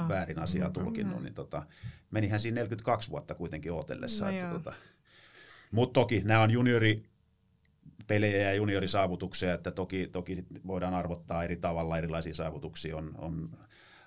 väärin 0.07 0.39
asiaa 0.39 0.69
tulkinnut, 0.69 1.23
niin 1.23 1.33
tota, 1.33 1.65
menihän 2.11 2.39
siinä 2.39 2.55
42 2.55 3.09
vuotta 3.09 3.35
kuitenkin 3.35 3.71
odotellessa. 3.71 4.31
No 4.31 4.53
tota, 4.53 4.73
Mutta 5.71 5.93
toki 5.93 6.21
nämä 6.25 6.41
on 6.41 6.51
juniori 6.51 7.03
pelejä 8.07 8.37
ja 8.37 8.53
juniorisaavutuksia, 8.53 9.53
että 9.53 9.71
toki, 9.71 10.07
toki 10.07 10.45
voidaan 10.67 10.93
arvottaa 10.93 11.43
eri 11.43 11.57
tavalla 11.57 11.97
erilaisia 11.97 12.33
saavutuksia. 12.33 12.97
On, 12.97 13.11
on, 13.17 13.57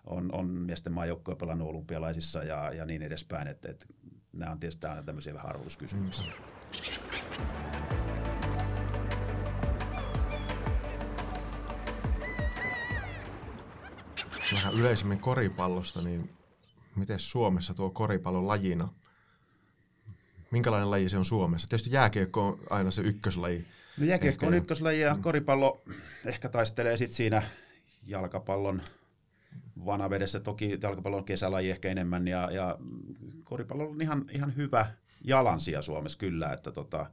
on, 0.07 0.35
on 0.35 0.47
miesten 0.47 0.93
maajoukkoja 0.93 1.37
pelannut 1.37 1.69
olympialaisissa 1.69 2.43
ja, 2.43 2.73
ja 2.73 2.85
niin 2.85 3.03
edespäin, 3.03 3.49
että, 3.49 3.71
että 3.71 3.87
nämä 4.33 4.53
on 4.53 4.61
tietysti 4.61 4.87
tämmöisiä 5.05 5.35
vähän 5.35 5.49
arvotuskysymyksiä. 5.49 6.33
Mm. 6.33 7.98
Vähän 14.53 14.75
yleisemmin 14.75 15.21
koripallosta, 15.21 16.03
niin 16.03 16.31
miten 16.97 17.21
Suomessa 17.21 17.75
tuo 17.75 17.91
koripallon 17.91 18.49
lajina, 18.49 18.89
minkälainen 20.51 20.91
laji 20.91 21.09
se 21.09 21.19
on 21.19 21.25
Suomessa? 21.25 21.69
Tietysti 21.69 21.93
jääkiekko 21.93 22.49
on 22.49 22.61
aina 22.71 22.91
se 22.91 23.03
ykköslaji. 23.03 23.67
No 23.99 24.07
jääkiekko 24.07 24.47
on 24.47 24.55
ykköslaji 24.55 25.01
ja 25.01 25.19
koripallo 25.21 25.83
ehkä 26.25 26.49
taistelee 26.49 26.97
sitten 26.97 27.17
siinä 27.17 27.43
jalkapallon 28.07 28.83
vanavedessä. 29.85 30.41
Toki 30.41 30.79
jalkapallon 30.83 31.25
kesälaji 31.25 31.71
ehkä 31.71 31.89
enemmän 31.89 32.29
ja, 32.29 32.51
ja 32.53 32.79
koripallo 33.45 33.91
on 33.91 34.03
ihan, 34.03 34.25
ihan 34.33 34.57
hyvä 34.57 34.87
jalansia 35.25 35.83
Suomessa 35.83 36.19
kyllä, 36.19 36.53
että 36.53 36.73
tota, 36.73 37.11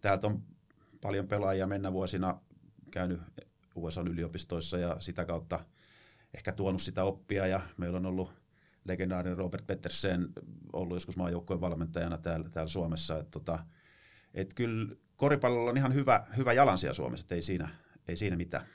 täältä 0.00 0.26
on 0.26 0.42
paljon 1.00 1.28
pelaajia 1.28 1.66
mennä 1.66 1.92
vuosina 1.92 2.40
käynyt 2.90 3.20
USA 3.74 4.00
yliopistoissa 4.00 4.78
ja 4.78 4.96
sitä 5.00 5.24
kautta– 5.24 5.60
ehkä 6.34 6.52
tuonut 6.52 6.82
sitä 6.82 7.04
oppia 7.04 7.46
ja 7.46 7.60
meillä 7.76 7.96
on 7.96 8.06
ollut 8.06 8.32
legendaarinen 8.84 9.38
Robert 9.38 9.66
Pettersen 9.66 10.28
ollut 10.72 10.96
joskus 10.96 11.16
maajoukkojen 11.16 11.60
valmentajana 11.60 12.18
täällä, 12.18 12.48
täällä 12.48 12.70
Suomessa. 12.70 13.18
Et 13.18 13.30
tota, 13.30 13.58
et 14.34 14.54
kyllä 14.54 14.96
koripallolla 15.16 15.70
on 15.70 15.76
ihan 15.76 15.94
hyvä, 15.94 16.26
hyvä 16.36 16.52
jalansia 16.52 16.94
Suomessa, 16.94 17.34
ei 17.34 17.42
siinä, 17.42 17.68
ei 18.08 18.16
siinä 18.16 18.36
mitään. 18.36 18.66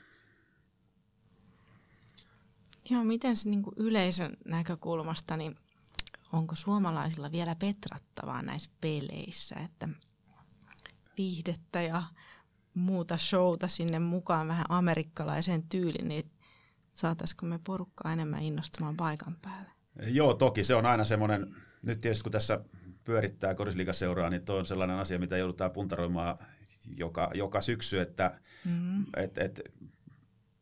Joo, 2.90 3.04
miten 3.04 3.36
se 3.36 3.48
niin 3.48 3.62
yleisön 3.76 4.36
näkökulmasta, 4.44 5.36
niin 5.36 5.56
onko 6.32 6.54
suomalaisilla 6.54 7.32
vielä 7.32 7.54
petrattavaa 7.54 8.42
näissä 8.42 8.70
peleissä, 8.80 9.54
että 9.64 9.88
viihdettä 11.16 11.82
ja 11.82 12.02
muuta 12.74 13.18
showta 13.18 13.68
sinne 13.68 13.98
mukaan 13.98 14.48
vähän 14.48 14.66
amerikkalaiseen 14.68 15.62
tyyliin, 15.62 16.08
niin 16.08 16.30
saataisiko 17.00 17.46
me 17.46 17.60
porukkaa 17.64 18.12
enemmän 18.12 18.42
innostumaan 18.42 18.96
paikan 18.96 19.36
päälle? 19.42 19.70
Joo, 20.06 20.34
toki 20.34 20.64
se 20.64 20.74
on 20.74 20.86
aina 20.86 21.04
semmoinen, 21.04 21.54
nyt 21.82 21.98
tietysti 21.98 22.22
kun 22.22 22.32
tässä 22.32 22.60
pyörittää 23.04 23.54
korisliikaseuraa, 23.54 24.30
niin 24.30 24.44
tuo 24.44 24.56
on 24.56 24.66
sellainen 24.66 24.96
asia, 24.96 25.18
mitä 25.18 25.36
joudutaan 25.36 25.70
puntaroimaan 25.70 26.38
joka, 26.96 27.30
joka 27.34 27.60
syksy, 27.60 28.00
että 28.00 28.40
mm-hmm. 28.64 29.04
et, 29.16 29.38
et, 29.38 29.60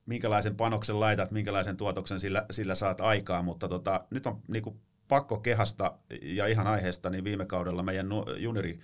minkälaisen 0.07 0.57
panoksen 0.57 1.01
laitat, 1.01 1.31
minkälaisen 1.31 1.77
tuotoksen 1.77 2.21
sillä, 2.21 2.47
sillä 2.51 2.75
saat 2.75 3.01
aikaa, 3.01 3.43
mutta 3.43 3.69
tota, 3.69 4.05
nyt 4.11 4.27
on 4.27 4.43
niinku 4.49 4.81
pakko 5.09 5.39
kehasta 5.39 5.99
ja 6.23 6.47
ihan 6.47 6.67
aiheesta, 6.67 7.11
niin 7.11 7.25
viime 7.25 7.47
kaudella 7.47 7.83
meidän 7.83 8.09
juniori 8.37 8.81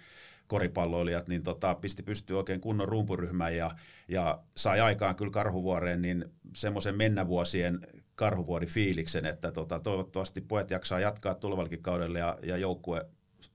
koripalloilijat, 0.47 1.29
niin 1.29 1.43
tota, 1.43 1.75
pisti 1.75 2.03
pystyy 2.03 2.39
oikein 2.39 2.61
kunnon 2.61 2.89
rumpuryhmän 2.89 3.57
ja, 3.57 3.71
ja 4.09 4.43
sai 4.57 4.81
aikaan 4.81 5.17
kyllä 5.17 5.31
Karhuvuoreen 5.31 6.03
niin 6.03 6.25
semmoisen 6.55 6.97
mennävuosien 6.97 7.87
Karhuvuori 8.15 8.67
fiiliksen, 8.67 9.27
että 9.27 9.53
tota, 9.53 9.81
toivottavasti 9.81 10.41
pojat 10.41 10.71
jaksaa 10.71 11.01
jatkaa 11.01 11.35
tulevallakin 11.35 11.83
kaudella 11.83 12.19
ja, 12.19 12.39
ja 12.43 12.57
joukkue 12.57 13.07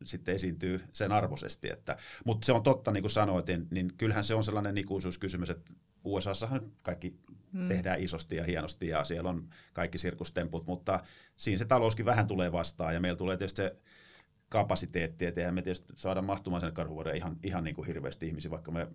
sitten 0.03 0.35
esiintyy 0.35 0.81
sen 0.93 1.11
arvoisesti. 1.11 1.69
Että, 1.69 1.97
mutta 2.25 2.45
se 2.45 2.53
on 2.53 2.63
totta, 2.63 2.91
niin 2.91 3.03
kuin 3.03 3.11
sanoit, 3.11 3.47
niin, 3.47 3.67
niin 3.71 3.91
kyllähän 3.97 4.23
se 4.23 4.35
on 4.35 4.43
sellainen 4.43 4.77
ikuisuuskysymys, 4.77 5.49
että 5.49 5.73
USAssahan 6.03 6.71
kaikki 6.81 7.15
hmm. 7.53 7.67
tehdään 7.67 7.99
isosti 7.99 8.35
ja 8.35 8.43
hienosti 8.43 8.87
ja 8.87 9.03
siellä 9.03 9.29
on 9.29 9.49
kaikki 9.73 9.97
sirkustemput, 9.97 10.67
mutta 10.67 11.03
siinä 11.35 11.57
se 11.57 11.65
talouskin 11.65 12.05
vähän 12.05 12.27
tulee 12.27 12.51
vastaan 12.51 12.93
ja 12.93 12.99
meillä 12.99 13.17
tulee 13.17 13.37
tietysti 13.37 13.61
se 13.61 13.75
kapasiteetti, 14.49 15.25
että 15.25 15.41
eihän 15.41 15.55
me 15.55 15.61
tietysti 15.61 15.93
saada 15.95 16.21
mahtumaan 16.21 16.61
sen 16.61 16.73
karhuvuoden 16.73 17.15
ihan, 17.15 17.37
ihan 17.43 17.63
niin 17.63 17.75
kuin 17.75 17.87
hirveästi 17.87 18.27
ihmisiä, 18.27 18.51
vaikka 18.51 18.71
me 18.71 18.87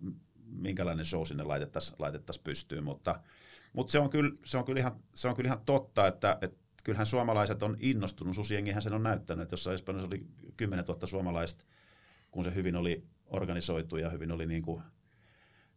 minkälainen 0.46 1.04
show 1.04 1.24
sinne 1.24 1.42
laitettaisiin 1.42 1.96
laitettaisi 1.98 2.42
pystyyn, 2.42 2.84
mutta, 2.84 3.20
mutta 3.72 3.90
se, 3.90 3.98
on 3.98 4.10
kyllä, 4.10 4.30
se, 4.44 4.58
on 4.58 4.64
kyllä 4.64 4.80
ihan, 4.80 5.00
se 5.14 5.28
on 5.28 5.36
kyllä 5.36 5.48
ihan 5.48 5.64
totta, 5.66 6.06
että, 6.06 6.38
että 6.40 6.56
kyllähän 6.84 7.06
suomalaiset 7.06 7.62
on 7.62 7.76
innostunut, 7.80 8.34
susiengihän 8.34 8.82
sen 8.82 8.92
on 8.92 9.02
näyttänyt, 9.02 9.42
että 9.42 9.52
jossain 9.52 9.74
Espanjassa 9.74 10.06
oli 10.06 10.26
10 10.56 10.84
000 10.84 11.06
suomalaista, 11.06 11.64
kun 12.30 12.44
se 12.44 12.54
hyvin 12.54 12.76
oli 12.76 13.04
organisoitu 13.26 13.96
ja 13.96 14.10
hyvin 14.10 14.32
oli 14.32 14.46
niin 14.46 14.62
kuin, 14.62 14.82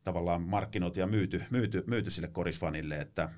tavallaan 0.04 0.42
markkinoitu 0.42 1.00
ja 1.00 1.08
myyty, 1.08 1.44
myyty, 1.50 1.84
myyty 1.88 2.10
sille 2.10 2.28
korisfanille, 2.28 2.98
että 2.98 3.30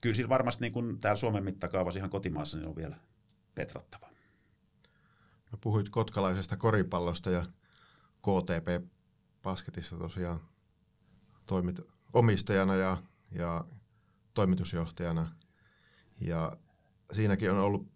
kyllä 0.00 0.28
varmasti 0.28 0.62
niin 0.62 0.72
kuin 0.72 1.00
täällä 1.00 1.16
Suomen 1.16 1.44
mittakaavassa 1.44 1.98
ihan 1.98 2.10
kotimaassa 2.10 2.58
niin 2.58 2.68
on 2.68 2.76
vielä 2.76 2.96
petrattava. 3.54 4.11
Puhuit 5.60 5.88
kotkalaisesta 5.88 6.56
koripallosta 6.56 7.30
ja 7.30 7.46
KTP 8.18 8.86
Basketissa 9.42 9.96
tosiaan 9.96 10.40
toimit 11.46 11.80
omistajana 12.12 12.74
ja, 12.74 13.02
ja 13.30 13.64
toimitusjohtajana. 14.34 15.34
Ja 16.20 16.56
siinäkin 17.12 17.50
on 17.50 17.58
ollut 17.58 17.86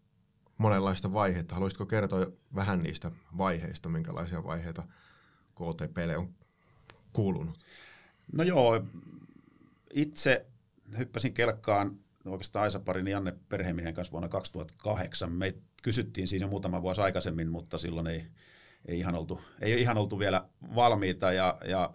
monenlaista 0.59 1.13
vaiheita. 1.13 1.55
Haluaisitko 1.55 1.87
kertoa 1.87 2.27
vähän 2.55 2.83
niistä 2.83 3.11
vaiheista, 3.39 3.89
minkälaisia 3.89 4.45
vaiheita 4.45 4.83
KTPlle 5.55 6.17
on 6.17 6.35
kuulunut? 7.13 7.59
No 8.33 8.43
joo, 8.43 8.85
itse 9.95 10.47
hyppäsin 10.99 11.35
kelkkaan 11.35 11.99
oikeastaan 12.29 12.63
Aisaparin 12.63 13.09
Janne 13.09 13.35
perhemiehen 13.49 13.95
kanssa 13.95 14.13
vuonna 14.13 14.29
2008. 14.29 15.33
Me 15.33 15.55
kysyttiin 15.83 16.29
siinä 16.29 16.47
muutama 16.47 16.83
vuosi 16.83 17.01
aikaisemmin, 17.01 17.51
mutta 17.51 17.79
silloin 17.79 18.07
ei, 18.07 18.27
ei, 18.87 18.99
ihan, 18.99 19.15
oltu, 19.15 19.41
ei 19.61 19.81
ihan 19.81 19.99
oltu 19.99 20.19
vielä 20.19 20.49
valmiita. 20.75 21.33
Ja, 21.33 21.59
ja, 21.65 21.91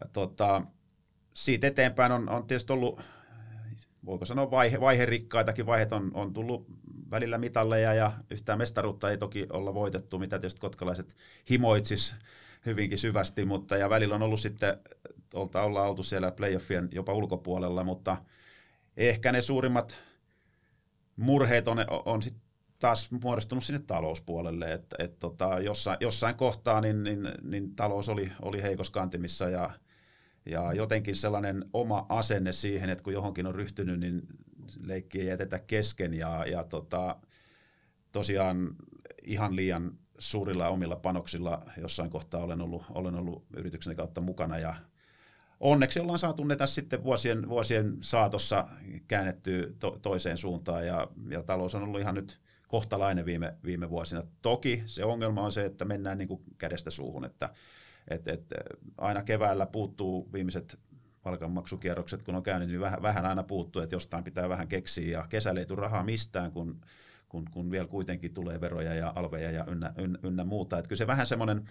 ja 0.00 0.08
tota, 0.12 0.62
siitä 1.34 1.66
eteenpäin 1.66 2.12
on, 2.12 2.28
on 2.28 2.46
tietysti 2.46 2.72
ollut, 2.72 3.00
voiko 4.04 4.24
sanoa 4.24 4.50
vaihe, 4.50 4.80
vaiherikkaitakin 4.80 5.66
vaiheet 5.66 5.92
on, 5.92 6.10
on 6.14 6.32
tullut 6.32 6.66
välillä 7.10 7.38
mitalleja 7.38 7.94
ja 7.94 8.12
yhtään 8.30 8.58
mestaruutta 8.58 9.10
ei 9.10 9.18
toki 9.18 9.46
olla 9.52 9.74
voitettu, 9.74 10.18
mitä 10.18 10.38
tietysti 10.38 10.60
kotkalaiset 10.60 11.16
himoitsis 11.50 12.16
hyvinkin 12.66 12.98
syvästi, 12.98 13.44
mutta 13.44 13.76
ja 13.76 13.90
välillä 13.90 14.14
on 14.14 14.22
ollut 14.22 14.40
sitten, 14.40 14.76
olta, 15.34 15.62
ollaan 15.62 15.88
oltu 15.88 16.02
siellä 16.02 16.30
playoffien 16.30 16.88
jopa 16.92 17.14
ulkopuolella, 17.14 17.84
mutta 17.84 18.16
ehkä 19.08 19.32
ne 19.32 19.40
suurimmat 19.40 19.98
murheet 21.16 21.68
on, 21.68 21.78
on 22.04 22.22
sitten 22.22 22.50
taas 22.78 23.10
muodostunut 23.10 23.64
sinne 23.64 23.80
talouspuolelle, 23.86 24.72
että 24.72 24.96
et 24.98 25.18
tota, 25.18 25.60
jossain, 25.60 25.96
jossain 26.00 26.34
kohtaa 26.34 26.80
niin, 26.80 27.02
niin, 27.02 27.28
niin 27.42 27.76
talous 27.76 28.08
oli, 28.08 28.32
oli 28.42 28.62
heikossa 28.62 28.92
kantimissa 28.92 29.48
ja, 29.48 29.70
ja 30.46 30.72
jotenkin 30.72 31.16
sellainen 31.16 31.64
oma 31.72 32.06
asenne 32.08 32.52
siihen, 32.52 32.90
että 32.90 33.04
kun 33.04 33.12
johonkin 33.12 33.46
on 33.46 33.54
ryhtynyt, 33.54 34.00
niin 34.00 34.22
leikki 34.82 35.20
ei 35.20 35.26
jätetä 35.26 35.58
kesken 35.58 36.14
ja, 36.14 36.44
ja 36.46 36.64
tota, 36.64 37.16
tosiaan 38.12 38.76
ihan 39.22 39.56
liian 39.56 39.98
suurilla 40.18 40.68
omilla 40.68 40.96
panoksilla 40.96 41.62
jossain 41.76 42.10
kohtaa 42.10 42.42
olen 42.42 42.60
ollut, 42.60 42.82
olen 42.90 43.14
ollut 43.14 43.44
yrityksen 43.56 43.96
kautta 43.96 44.20
mukana 44.20 44.58
ja 44.58 44.74
onneksi 45.60 46.00
ollaan 46.00 46.18
saatu 46.18 46.44
ne 46.44 46.56
tässä 46.56 46.74
sitten 46.74 47.04
vuosien, 47.04 47.48
vuosien 47.48 47.96
saatossa 48.00 48.68
käännettyä 49.08 49.66
to, 49.78 49.98
toiseen 50.02 50.36
suuntaan 50.36 50.86
ja, 50.86 51.08
ja 51.28 51.42
talous 51.42 51.74
on 51.74 51.82
ollut 51.82 52.00
ihan 52.00 52.14
nyt 52.14 52.40
kohtalainen 52.68 53.24
viime, 53.24 53.54
viime 53.64 53.90
vuosina. 53.90 54.22
Toki 54.42 54.82
se 54.86 55.04
ongelma 55.04 55.42
on 55.42 55.52
se, 55.52 55.64
että 55.64 55.84
mennään 55.84 56.18
niin 56.18 56.28
kuin 56.28 56.42
kädestä 56.58 56.90
suuhun, 56.90 57.24
että 57.24 57.50
et, 58.08 58.28
et, 58.28 58.44
aina 58.98 59.22
keväällä 59.22 59.66
puuttuu 59.66 60.32
viimeiset 60.32 60.78
palkanmaksukierrokset, 61.22 62.22
kun 62.22 62.34
on 62.34 62.42
käynyt, 62.42 62.68
niin 62.68 62.80
vähän, 62.80 63.02
vähän 63.02 63.26
aina 63.26 63.42
puuttuu, 63.42 63.82
että 63.82 63.94
jostain 63.94 64.24
pitää 64.24 64.48
vähän 64.48 64.68
keksiä 64.68 65.18
ja 65.18 65.26
kesällä 65.28 65.60
ei 65.60 65.66
tule 65.66 65.80
rahaa 65.80 66.04
mistään, 66.04 66.52
kun 66.52 66.80
kun, 67.30 67.44
kun 67.50 67.70
vielä 67.70 67.86
kuitenkin 67.86 68.34
tulee 68.34 68.60
veroja 68.60 68.94
ja 68.94 69.12
alveja 69.16 69.50
ja 69.50 69.64
ynnä, 69.68 69.92
ynnä, 69.98 70.18
ynnä 70.22 70.44
muuta. 70.44 70.78
Että 70.78 70.88
kyllä 70.88 70.98
se 70.98 71.06
vähän 71.06 71.26
semmoinen 71.26 71.64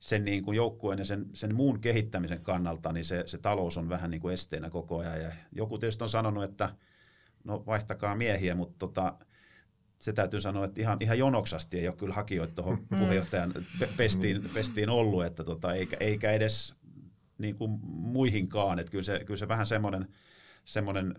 sen 0.00 0.24
niin 0.24 0.42
kuin 0.42 0.56
joukkueen 0.56 0.98
ja 0.98 1.04
sen, 1.04 1.26
sen 1.32 1.54
muun 1.54 1.80
kehittämisen 1.80 2.42
kannalta, 2.42 2.92
niin 2.92 3.04
se, 3.04 3.22
se 3.26 3.38
talous 3.38 3.76
on 3.76 3.88
vähän 3.88 4.10
niin 4.10 4.20
kuin 4.20 4.34
esteenä 4.34 4.70
koko 4.70 4.98
ajan. 4.98 5.22
Ja 5.22 5.32
joku 5.52 5.78
tietysti 5.78 6.04
on 6.04 6.08
sanonut, 6.10 6.44
että 6.44 6.74
no 7.44 7.62
vaihtakaa 7.66 8.16
miehiä, 8.16 8.54
mutta 8.54 8.78
tota, 8.78 9.18
se 9.98 10.12
täytyy 10.12 10.40
sanoa, 10.40 10.64
että 10.64 10.80
ihan, 10.80 10.98
ihan 11.00 11.18
jonoksasti 11.18 11.78
ei 11.78 11.88
ole 11.88 11.96
kyllä 11.96 12.14
hakijoita 12.14 12.54
tuohon 12.54 12.78
mm. 12.90 12.98
puheenjohtajan 12.98 13.54
pestiin, 13.96 14.50
pestiin 14.54 14.90
ollut, 14.90 15.24
että 15.24 15.44
tota, 15.44 15.74
eikä, 15.74 15.96
eikä 16.00 16.32
edes 16.32 16.74
niin 17.38 17.54
kuin 17.54 17.70
muihinkaan. 17.84 18.78
Että 18.78 18.90
kyllä, 18.90 19.04
se, 19.04 19.24
kyllä 19.24 19.38
se 19.38 19.48
vähän 19.48 19.66
semmoinen, 19.66 20.08
semmoinen 20.64 21.14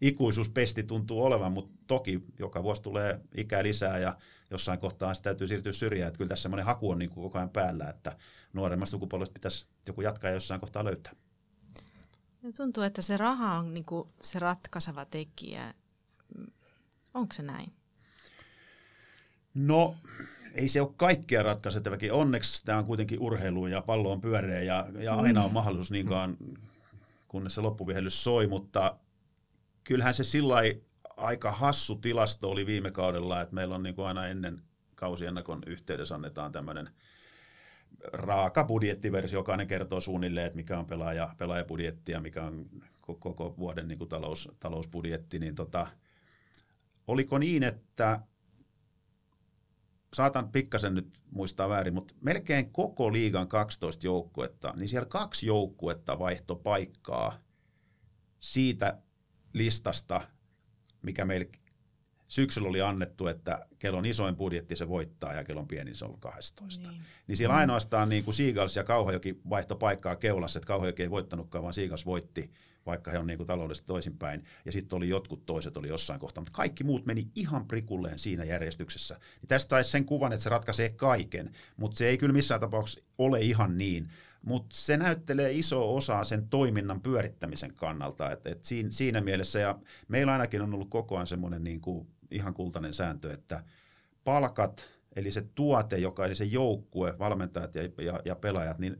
ikuisuuspesti 0.00 0.82
tuntuu 0.82 1.24
olevan, 1.24 1.52
mutta 1.52 1.78
toki 1.86 2.24
joka 2.38 2.62
vuosi 2.62 2.82
tulee 2.82 3.20
ikää 3.36 3.62
lisää 3.62 3.98
ja 3.98 4.16
jossain 4.50 4.78
kohtaa 4.78 5.14
sitä 5.14 5.24
täytyy 5.24 5.46
siirtyä 5.46 5.72
syrjään. 5.72 6.08
Että 6.08 6.18
kyllä 6.18 6.28
tässä 6.28 6.42
semmoinen 6.42 6.66
haku 6.66 6.90
on 6.90 6.98
niin 6.98 7.10
kuin 7.10 7.22
koko 7.22 7.38
ajan 7.38 7.50
päällä, 7.50 7.88
että 7.88 8.16
nuoremmasta 8.52 8.90
sukupolvesta 8.90 9.32
pitäisi 9.32 9.66
joku 9.86 10.00
jatkaa 10.00 10.30
ja 10.30 10.34
jossain 10.34 10.60
kohtaa 10.60 10.84
löytää. 10.84 11.12
Tuntuu, 12.56 12.82
että 12.82 13.02
se 13.02 13.16
raha 13.16 13.58
on 13.58 13.74
niin 13.74 13.84
kuin 13.84 14.08
se 14.22 14.38
ratkaiseva 14.38 15.04
tekijä. 15.04 15.74
Onko 17.14 17.34
se 17.34 17.42
näin? 17.42 17.72
No, 19.54 19.96
ei 20.54 20.68
se 20.68 20.80
ole 20.80 20.90
kaikkea 20.96 21.42
ratkaisettavakin. 21.42 22.12
Onneksi 22.12 22.64
tämä 22.64 22.78
on 22.78 22.84
kuitenkin 22.84 23.20
urheilu 23.20 23.66
ja 23.66 23.82
pallo 23.82 24.12
on 24.12 24.20
pyöreä 24.20 24.62
ja, 24.62 24.86
ja 24.98 25.14
aina 25.14 25.44
on 25.44 25.52
mahdollisuus 25.52 25.90
niinkaan, 25.90 26.36
kunnes 27.28 27.54
se 27.54 27.60
loppuvihellys 27.60 28.24
soi, 28.24 28.46
mutta 28.46 28.96
kyllähän 29.88 30.14
se 30.14 30.24
sillä 30.24 30.54
aika 31.16 31.52
hassu 31.52 31.96
tilasto 31.96 32.50
oli 32.50 32.66
viime 32.66 32.90
kaudella, 32.90 33.40
että 33.40 33.54
meillä 33.54 33.74
on 33.74 33.82
niin 33.82 33.94
kuin 33.94 34.08
aina 34.08 34.26
ennen 34.26 34.62
kausiennakon 34.94 35.62
yhteydessä 35.66 36.14
annetaan 36.14 36.52
tämmöinen 36.52 36.90
raaka 38.12 38.64
budjettiversio, 38.64 39.38
jokainen 39.38 39.66
kertoo 39.66 40.00
suunnilleen, 40.00 40.46
että 40.46 40.56
mikä 40.56 40.78
on 40.78 40.86
pelaaja, 40.86 41.34
pelaajabudjetti 41.38 42.12
ja 42.12 42.20
mikä 42.20 42.44
on 42.44 42.66
koko 43.00 43.54
vuoden 43.58 43.88
niin 43.88 43.98
kuin 43.98 44.08
talous, 44.08 44.48
talousbudjetti, 44.60 45.38
niin 45.38 45.54
tota, 45.54 45.86
oliko 47.06 47.38
niin, 47.38 47.62
että 47.62 48.20
saatan 50.14 50.52
pikkasen 50.52 50.94
nyt 50.94 51.22
muistaa 51.30 51.68
väärin, 51.68 51.94
mutta 51.94 52.14
melkein 52.20 52.72
koko 52.72 53.12
liigan 53.12 53.48
12 53.48 54.06
joukkuetta, 54.06 54.72
niin 54.76 54.88
siellä 54.88 55.08
kaksi 55.08 55.46
joukkuetta 55.46 56.18
vaihto 56.18 56.56
paikkaa 56.56 57.38
siitä 58.38 59.02
listasta, 59.58 60.20
mikä 61.02 61.24
meillä 61.24 61.46
syksyllä 62.28 62.68
oli 62.68 62.80
annettu, 62.80 63.26
että 63.26 63.66
kello 63.78 63.98
on 63.98 64.06
isoin 64.06 64.36
budjetti, 64.36 64.76
se 64.76 64.88
voittaa, 64.88 65.32
ja 65.32 65.44
kello 65.44 65.60
on 65.60 65.68
pieni, 65.68 65.94
se 65.94 66.04
on 66.04 66.20
12. 66.20 66.90
Niin, 66.90 67.02
niin 67.26 67.36
siellä 67.36 67.54
mm. 67.54 67.58
ainoastaan 67.58 68.08
niin 68.08 68.24
kuin 68.24 68.34
Seagulls 68.34 68.76
ja 68.76 68.84
Kauhajoki 68.84 69.40
vaihto 69.50 69.76
paikkaa 69.76 70.16
keulassa, 70.16 70.58
että 70.58 70.66
Kauhajoki 70.66 71.02
ei 71.02 71.10
voittanutkaan, 71.10 71.62
vaan 71.62 71.74
Seagulls 71.74 72.06
voitti, 72.06 72.50
vaikka 72.86 73.10
he 73.10 73.18
on 73.18 73.26
niin 73.26 73.36
kuin 73.36 73.46
taloudellisesti 73.46 73.86
toisinpäin, 73.86 74.44
ja 74.64 74.72
sitten 74.72 74.96
oli 74.96 75.08
jotkut 75.08 75.46
toiset 75.46 75.76
oli 75.76 75.88
jossain 75.88 76.20
kohtaa, 76.20 76.40
mutta 76.40 76.56
kaikki 76.56 76.84
muut 76.84 77.06
meni 77.06 77.28
ihan 77.34 77.66
prikulleen 77.66 78.18
siinä 78.18 78.44
järjestyksessä. 78.44 79.14
Niin 79.14 79.48
tästä 79.48 79.68
taisi 79.68 79.90
sen 79.90 80.04
kuvan, 80.04 80.32
että 80.32 80.42
se 80.42 80.50
ratkaisee 80.50 80.88
kaiken, 80.88 81.52
mutta 81.76 81.96
se 81.96 82.08
ei 82.08 82.18
kyllä 82.18 82.32
missään 82.32 82.60
tapauksessa 82.60 83.00
ole 83.18 83.40
ihan 83.40 83.78
niin, 83.78 84.10
mutta 84.48 84.76
se 84.76 84.96
näyttelee 84.96 85.52
iso 85.52 85.96
osaa 85.96 86.24
sen 86.24 86.48
toiminnan 86.48 87.00
pyörittämisen 87.00 87.74
kannalta, 87.74 88.30
että 88.30 88.50
et 88.50 88.64
siinä, 88.64 88.90
siinä 88.90 89.20
mielessä, 89.20 89.58
ja 89.58 89.78
meillä 90.08 90.32
ainakin 90.32 90.62
on 90.62 90.74
ollut 90.74 90.90
koko 90.90 91.16
ajan 91.16 91.26
semmoinen 91.26 91.64
niin 91.64 91.80
ihan 92.30 92.54
kultainen 92.54 92.94
sääntö, 92.94 93.32
että 93.32 93.64
palkat, 94.24 94.90
eli 95.16 95.32
se 95.32 95.42
tuote, 95.54 95.98
joka 95.98 96.26
eli 96.26 96.34
se 96.34 96.44
joukkue, 96.44 97.18
valmentajat 97.18 97.74
ja, 97.74 97.82
ja, 97.82 98.20
ja 98.24 98.36
pelaajat, 98.36 98.78
niin 98.78 98.96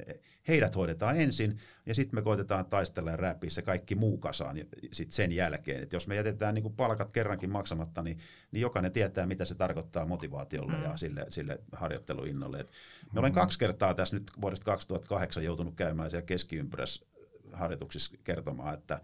heidät 0.49 0.77
hoidetaan 0.77 1.21
ensin, 1.21 1.59
ja 1.87 1.95
sitten 1.95 2.19
me 2.19 2.23
koitetaan 2.23 2.67
taistella 2.67 3.11
ja 3.11 3.17
räpiä 3.17 3.51
se 3.51 3.63
kaikki 3.63 3.95
muu 3.95 4.19
kasaan 4.19 4.57
sit 4.93 5.11
sen 5.11 5.33
jälkeen. 5.33 5.83
Et 5.83 5.93
jos 5.93 6.09
me 6.09 6.15
jätetään 6.15 6.55
niin 6.55 6.73
palkat 6.77 7.11
kerrankin 7.11 7.51
maksamatta, 7.51 8.03
niin, 8.03 8.19
niin 8.53 8.61
jokainen 8.61 8.93
tietää, 8.93 9.27
mitä 9.27 9.45
se 9.45 9.55
tarkoittaa 9.55 10.07
motivaatiolle 10.07 10.73
mm. 10.73 10.83
ja 10.83 10.97
sille, 10.97 11.27
sille 11.29 11.61
harjoitteluinnolle. 11.73 12.61
Et 12.61 12.73
me 13.13 13.21
olen 13.21 13.33
kaksi 13.33 13.59
kertaa 13.59 13.95
tässä 13.95 14.17
nyt 14.17 14.31
vuodesta 14.41 14.65
2008 14.65 15.45
joutunut 15.45 15.75
käymään 15.75 16.11
siellä 16.11 16.27
keskiympyrässä 16.27 17.07
harjoituksissa 17.53 18.17
kertomaan, 18.25 18.75
että 18.75 19.01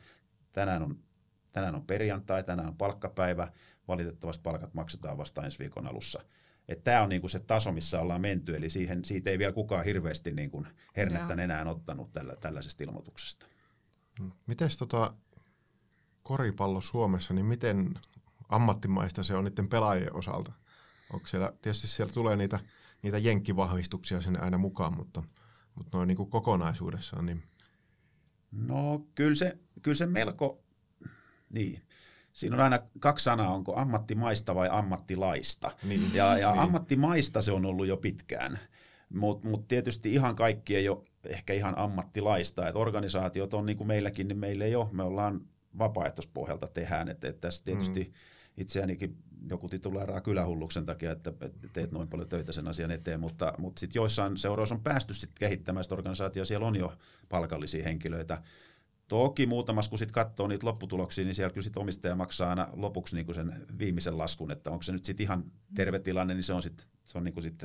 tänään 0.53 0.83
on, 0.83 0.99
tänään 1.53 1.75
on 1.75 1.87
perjantai, 1.87 2.45
tänään 2.45 2.69
on 2.69 2.77
palkkapäivä, 2.77 3.53
valitettavasti 3.89 4.43
palkat 4.43 4.75
maksetaan 4.75 5.19
vasta 5.19 5.45
ensi 5.45 5.59
viikon 5.59 5.87
alussa. 5.87 6.21
Tämä 6.85 7.03
on 7.03 7.09
niinku 7.09 7.29
se 7.29 7.39
taso, 7.39 7.73
missä 7.73 8.01
ollaan 8.01 8.21
menty, 8.21 8.57
eli 8.57 8.71
siihen, 8.71 9.05
siitä 9.05 9.31
ei 9.31 9.39
vielä 9.39 9.53
kukaan 9.53 9.85
hirveästi 9.85 10.33
niinku 10.33 10.67
hernettä 10.97 11.35
enää 11.35 11.65
ottanut 11.71 12.13
tällä, 12.13 12.37
tällaisesta 12.37 12.85
ilmoituksesta. 12.85 13.47
Miten 14.47 14.69
tota 14.79 15.15
koripallo 16.23 16.81
Suomessa, 16.81 17.35
niin 17.35 17.47
miten 17.47 17.95
ammattimaista 18.49 19.23
se 19.23 19.35
on 19.35 19.45
niiden 19.45 19.69
pelaajien 19.69 20.17
osalta? 20.17 20.53
Onko 21.13 21.27
siellä, 21.27 21.53
tietysti 21.63 21.89
siellä 21.89 22.13
tulee 22.13 22.37
niitä, 22.37 22.61
niitä 23.03 23.19
jenkkivahvistuksia 23.19 24.21
sinne 24.21 24.39
aina 24.39 24.59
mukaan, 24.59 24.97
mutta, 24.97 25.23
mutta 25.75 25.97
noin 25.97 26.09
niin 26.09 26.17
kuin 26.17 26.31
kokonaisuudessaan. 26.31 27.27
Niin... 27.27 27.43
No 28.53 29.07
kyllä 29.15 29.35
se, 29.35 29.59
kyllä 29.83 29.97
se 29.97 30.07
melko, 30.07 30.65
niin, 31.51 31.83
siinä 32.35 32.57
on 32.57 32.63
aina 32.63 32.79
kaksi 32.99 33.25
sanaa, 33.25 33.55
onko 33.55 33.77
ammattimaista 33.77 34.55
vai 34.55 34.69
ammattilaista. 34.73 35.71
Niin. 35.83 36.15
Ja, 36.15 36.39
ja 36.39 36.51
niin. 36.51 36.61
ammattimaista 36.61 37.43
se 37.43 37.53
on 37.53 37.67
ollut 37.67 37.87
jo 37.87 37.97
pitkään, 37.97 38.59
mutta 39.09 39.49
mut 39.49 39.69
tietysti 39.69 40.15
ihan 40.15 40.37
kaikki 40.37 40.77
ei 40.77 40.89
ole 40.89 41.05
ehkä 41.27 41.53
ihan 41.53 41.79
ammattilaista. 41.79 42.69
Et 42.69 42.77
organisaatiot 42.77 43.55
on 43.55 43.67
niin 43.67 43.77
kuin 43.77 43.89
meilläkin, 43.89 44.29
niin 44.29 44.39
meillä 44.39 44.65
ei 44.65 44.75
ole. 44.75 44.89
Me 44.93 45.03
ollaan 45.03 45.41
vapaaehtoispohjalta 45.79 46.67
tehdään. 46.67 47.09
Et, 47.09 47.25
et 47.25 47.41
tässä 47.41 47.65
tietysti 47.65 48.05
mm. 48.05 48.13
itseänikin 48.57 49.17
joku 49.51 49.69
tituleeraa 49.69 50.21
kylähulluksen 50.21 50.87
takia, 50.87 51.13
että, 51.13 51.33
teet 51.73 51.93
noin 51.93 52.09
paljon 52.09 52.29
töitä 52.29 52.53
sen 52.53 52.69
asian 52.69 52.91
eteen, 52.91 53.21
mutta, 53.21 53.53
mutta 53.59 53.81
sitten 53.81 54.01
joissain 54.01 54.37
seuroissa 54.37 54.75
on 54.75 54.83
päästy 54.83 55.15
sitten 55.15 55.49
kehittämään 55.49 55.85
sitä 55.85 55.95
organisaatiota, 55.95 56.47
siellä 56.47 56.67
on 56.67 56.77
jo 56.77 56.93
palkallisia 57.29 57.85
henkilöitä, 57.85 58.43
Toki 59.09 59.47
muutamassa, 59.47 59.89
kun 59.89 59.99
sitten 59.99 60.15
katsoo 60.15 60.47
niitä 60.49 60.67
lopputuloksia, 60.67 61.25
niin 61.25 61.35
siellä 61.35 61.53
kyllä 61.53 61.65
sit 61.65 61.77
omistaja 61.77 62.17
maksaa 62.17 62.51
aina 62.51 62.69
lopuksi 62.73 63.17
niinku 63.17 63.33
sen 63.33 63.53
viimeisen 63.79 64.19
laskun, 64.19 64.51
että 64.51 64.71
onko 64.71 64.83
se 64.83 64.93
nyt 64.93 65.05
sitten 65.05 65.25
ihan 65.25 65.45
terve 65.75 65.99
tilanne, 65.99 66.35
niin 66.35 66.43
se 66.43 66.53
on 66.53 66.63
sitten 66.63 66.87
se 67.05 67.19
on 67.19 67.25
niinku 67.25 67.41
sit 67.41 67.65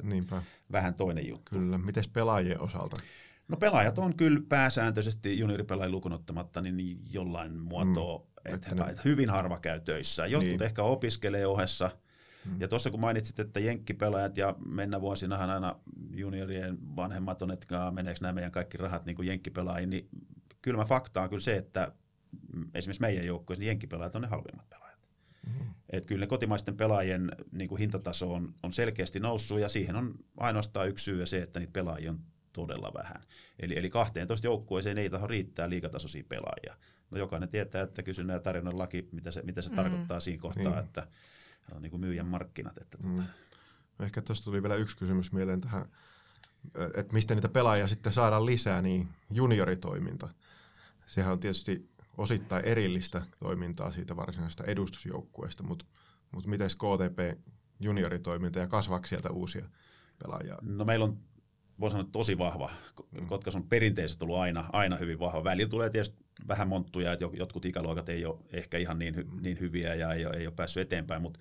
vähän 0.72 0.94
toinen 0.94 1.28
juttu. 1.28 1.56
Kyllä. 1.56 1.78
Miten 1.78 2.04
pelaajien 2.14 2.62
osalta? 2.62 3.02
No 3.48 3.58
pelaajat 3.58 4.00
on 4.00 4.16
kyllä 4.16 4.42
pääsääntöisesti 4.50 5.40
junioripelaajia 5.40 5.92
lukunottamatta 5.92 6.62
niin 6.62 7.02
jollain 7.12 7.60
muotoa, 7.60 8.18
mm, 8.20 8.56
että, 8.56 8.76
ne... 8.76 8.96
hyvin 9.06 9.30
harva 9.30 9.60
käy 9.60 9.80
töissä. 9.80 10.26
Jotkut 10.26 10.50
niin. 10.50 10.64
ehkä 10.64 10.84
opiskelee 10.84 11.48
ohessa. 11.48 11.92
Mm. 12.46 12.62
Ja 12.62 12.68
tuossa 12.68 12.92
kun 12.92 13.00
mainitsit, 13.00 13.40
että 13.40 13.60
jenkkipelaajat 13.60 14.38
ja 14.38 14.56
mennä 14.66 15.02
vuosinahan 15.02 15.50
aina 15.50 15.76
juniorien 16.16 16.96
vanhemmat 16.96 17.42
on, 17.42 17.52
että 17.52 17.92
meneekö 17.92 18.20
nämä 18.22 18.34
meidän 18.34 18.52
kaikki 18.52 18.78
rahat 18.78 19.06
niin 19.06 19.26
jenkkipelaajiin, 19.26 19.90
niin 19.90 20.10
kylmä 20.62 20.86
fakta 20.86 21.22
on 21.22 21.30
kyllä 21.30 21.42
se, 21.42 21.56
että 21.56 21.92
esimerkiksi 22.74 23.02
meidän 23.02 23.26
joukkueessa 23.26 23.60
niin 23.60 23.68
jenkkipelaajat 23.68 24.16
on 24.16 24.22
ne 24.22 24.28
halvimmat 24.28 24.70
pelaajat. 24.70 25.00
Mm-hmm. 25.48 25.74
Et 25.90 26.06
kyllä 26.06 26.20
ne 26.20 26.28
kotimaisten 26.28 26.78
pelaajien 26.78 27.32
niin 27.52 27.70
kuin 27.70 27.80
hintataso 27.80 28.34
on, 28.34 28.56
on 28.64 28.74
selkeästi 28.74 29.20
noussut 29.20 29.60
ja 29.60 29.70
siihen 29.70 29.96
on 29.96 30.16
ainoastaan 30.38 30.90
yksi 30.90 31.04
syy 31.04 31.20
ja 31.20 31.26
se, 31.26 31.42
että 31.42 31.60
niitä 31.60 31.74
pelaajia 31.74 32.12
on 32.12 32.20
todella 32.54 32.92
vähän. 32.94 33.22
Eli, 33.60 33.80
eli 33.80 33.90
12 33.90 34.48
joukkueeseen 34.48 34.98
ei 34.98 35.10
taho 35.10 35.28
riittää 35.28 35.70
liikatasoisia 35.70 36.24
pelaajia. 36.30 36.76
No 37.12 37.18
jokainen 37.18 37.50
tietää, 37.50 37.82
että 37.82 38.04
kysynnän 38.04 38.34
ja 38.34 38.40
tarjonnan 38.40 38.80
laki, 38.80 39.10
mitä 39.12 39.32
se, 39.32 39.42
mitä 39.42 39.62
se 39.62 39.70
mm. 39.70 39.76
tarkoittaa 39.76 40.20
siinä 40.20 40.42
kohtaa, 40.42 40.64
niin. 40.64 40.86
että 40.86 41.08
on 41.72 41.82
niin 41.82 41.92
kuin 41.92 42.02
myyjän 42.02 42.26
markkinat. 42.26 42.78
Että 42.78 42.98
mm. 43.04 43.16
tota. 43.16 43.24
Ehkä 44.00 44.22
tuosta 44.22 44.44
tuli 44.44 44.64
vielä 44.64 44.76
yksi 44.76 44.98
kysymys 44.98 45.32
mieleen 45.32 45.62
tähän, 45.62 45.86
että 46.96 47.14
mistä 47.14 47.36
niitä 47.36 47.50
pelaajia 47.50 47.88
sitten 47.88 48.14
saadaan 48.14 48.46
lisää, 48.46 48.82
niin 48.82 49.10
junioritoiminta 49.32 50.30
sehän 51.10 51.32
on 51.32 51.40
tietysti 51.40 51.90
osittain 52.18 52.66
erillistä 52.66 53.22
toimintaa 53.40 53.92
siitä 53.92 54.16
varsinaisesta 54.16 54.64
edustusjoukkueesta, 54.64 55.64
mutta, 55.64 55.86
mutta 56.32 56.50
miten 56.50 56.70
KTP 56.70 57.40
junioritoiminta 57.80 58.60
ja 58.60 58.68
kasvaako 58.68 59.08
sieltä 59.08 59.30
uusia 59.30 59.66
pelaajia? 60.24 60.58
No 60.62 60.86
meillä 60.86 61.06
on 61.06 61.18
voi 61.80 61.90
sanoa 61.90 62.08
tosi 62.12 62.38
vahva, 62.38 62.72
mm. 63.12 63.28
koska 63.28 63.52
se 63.52 63.58
on 63.58 63.70
perinteisesti 63.70 64.26
ollut 64.26 64.38
aina, 64.38 64.70
aina 64.74 64.98
hyvin 64.98 65.20
vahva. 65.20 65.44
Välillä 65.44 65.70
tulee 65.70 65.90
tietysti 65.90 66.26
vähän 66.48 66.68
monttuja, 66.68 67.14
että 67.14 67.26
jotkut 67.34 67.66
ikäluokat 67.66 68.10
ei 68.10 68.26
ole 68.26 68.40
ehkä 68.54 68.78
ihan 68.78 69.00
niin, 69.00 69.14
niin 69.42 69.60
hyviä 69.60 69.96
ja 69.96 70.14
ei 70.14 70.26
ole, 70.26 70.38
ei 70.38 70.48
ole 70.48 70.56
päässyt 70.56 70.82
eteenpäin, 70.82 71.22
mutta 71.22 71.40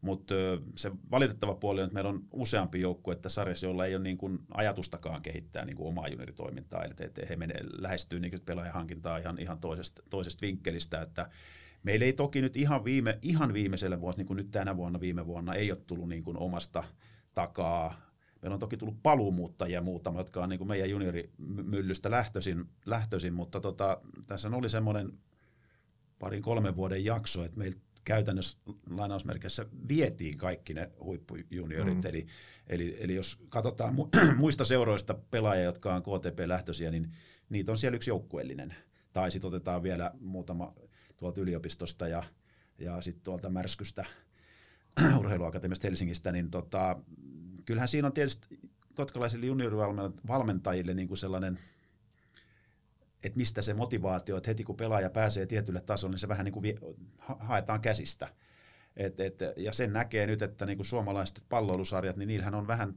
mutta 0.00 0.34
se 0.76 0.92
valitettava 1.10 1.54
puoli 1.54 1.80
on, 1.80 1.84
että 1.84 1.94
meillä 1.94 2.10
on 2.10 2.24
useampi 2.32 2.80
joukkue 2.80 3.14
että 3.14 3.28
sarjassa, 3.28 3.66
jolla 3.66 3.86
ei 3.86 3.94
ole 3.94 4.02
niin 4.02 4.18
kuin 4.18 4.38
ajatustakaan 4.54 5.22
kehittää 5.22 5.64
niin 5.64 5.76
kuin 5.76 5.88
omaa 5.88 6.08
junioritoimintaa, 6.08 6.84
eli 6.84 6.94
että 7.00 7.26
he 7.28 7.36
menee, 7.36 7.60
lähestyy 7.78 8.20
niin 8.20 8.32
pelaajahankintaa 8.44 9.18
ihan, 9.18 9.38
ihan 9.38 9.58
toisesta, 9.58 10.02
toisesta 10.10 10.40
vinkkelistä, 10.40 11.02
että 11.02 11.30
Meillä 11.82 12.04
ei 12.06 12.12
toki 12.12 12.40
nyt 12.40 12.56
ihan, 12.56 12.84
viime, 12.84 13.18
ihan 13.22 13.52
viimeisellä 13.52 14.00
vuosi, 14.00 14.18
niin 14.18 14.26
kuin 14.26 14.36
nyt 14.36 14.50
tänä 14.50 14.76
vuonna, 14.76 15.00
viime 15.00 15.26
vuonna, 15.26 15.54
ei 15.54 15.72
ole 15.72 15.80
tullut 15.86 16.08
niin 16.08 16.24
kuin 16.24 16.38
omasta 16.38 16.84
takaa. 17.34 18.00
Meillä 18.42 18.54
on 18.54 18.60
toki 18.60 18.76
tullut 18.76 19.02
paluumuuttajia 19.02 19.82
muutama, 19.82 20.20
jotka 20.20 20.42
on 20.42 20.48
niin 20.48 20.58
kuin 20.58 20.68
meidän 20.68 20.90
juniorimyllystä 20.90 22.10
lähtöisin, 22.10 22.64
lähtöisin 22.86 23.34
mutta 23.34 23.60
tota, 23.60 24.00
tässä 24.26 24.48
oli 24.48 24.68
semmoinen 24.68 25.12
parin 26.18 26.42
kolmen 26.42 26.76
vuoden 26.76 27.04
jakso, 27.04 27.44
että 27.44 27.58
meillä 27.58 27.78
käytännössä 28.08 28.58
lainausmerkeissä 28.90 29.66
vietiin 29.88 30.38
kaikki 30.38 30.74
ne 30.74 30.90
huippujuniorit. 31.00 31.94
Mm. 31.94 32.06
Eli, 32.06 32.26
eli, 32.66 32.96
eli 33.00 33.14
jos 33.14 33.38
katsotaan 33.48 33.94
muista 34.36 34.64
seuroista 34.64 35.14
pelaajia, 35.30 35.64
jotka 35.64 35.94
on 35.94 36.02
KTP-lähtöisiä, 36.02 36.90
niin 36.90 37.12
niitä 37.48 37.72
on 37.72 37.78
siellä 37.78 37.96
yksi 37.96 38.10
joukkueellinen. 38.10 38.74
Tai 39.12 39.30
sitten 39.30 39.48
otetaan 39.48 39.82
vielä 39.82 40.10
muutama 40.20 40.74
tuolta 41.16 41.40
yliopistosta 41.40 42.08
ja, 42.08 42.22
ja 42.78 43.00
sitten 43.00 43.24
tuolta 43.24 43.50
Märskystä, 43.50 44.04
urheiluakatemiasta 45.20 45.86
Helsingistä, 45.86 46.32
niin 46.32 46.50
tota, 46.50 47.00
kyllähän 47.64 47.88
siinä 47.88 48.06
on 48.06 48.12
tietysti 48.12 48.60
kotkalaisille 48.94 49.46
juniorivalmentajille 49.46 50.94
niin 50.94 51.08
kuin 51.08 51.18
sellainen– 51.18 51.58
että 53.22 53.36
mistä 53.36 53.62
se 53.62 53.74
motivaatio, 53.74 54.36
että 54.36 54.50
heti 54.50 54.64
kun 54.64 54.76
pelaaja 54.76 55.10
pääsee 55.10 55.46
tietylle 55.46 55.80
tasolle, 55.80 56.12
niin 56.12 56.20
se 56.20 56.28
vähän 56.28 56.44
niin 56.44 56.52
kuin 56.52 56.62
vie, 56.62 56.74
haetaan 57.18 57.80
käsistä. 57.80 58.28
Et, 58.96 59.20
et, 59.20 59.38
ja 59.56 59.72
sen 59.72 59.92
näkee 59.92 60.26
nyt, 60.26 60.42
että 60.42 60.66
niin 60.66 60.78
kuin 60.78 60.86
suomalaiset 60.86 61.44
palloilusarjat, 61.48 62.16
niin 62.16 62.26
niillähän 62.26 62.54
on 62.54 62.66
vähän 62.66 62.94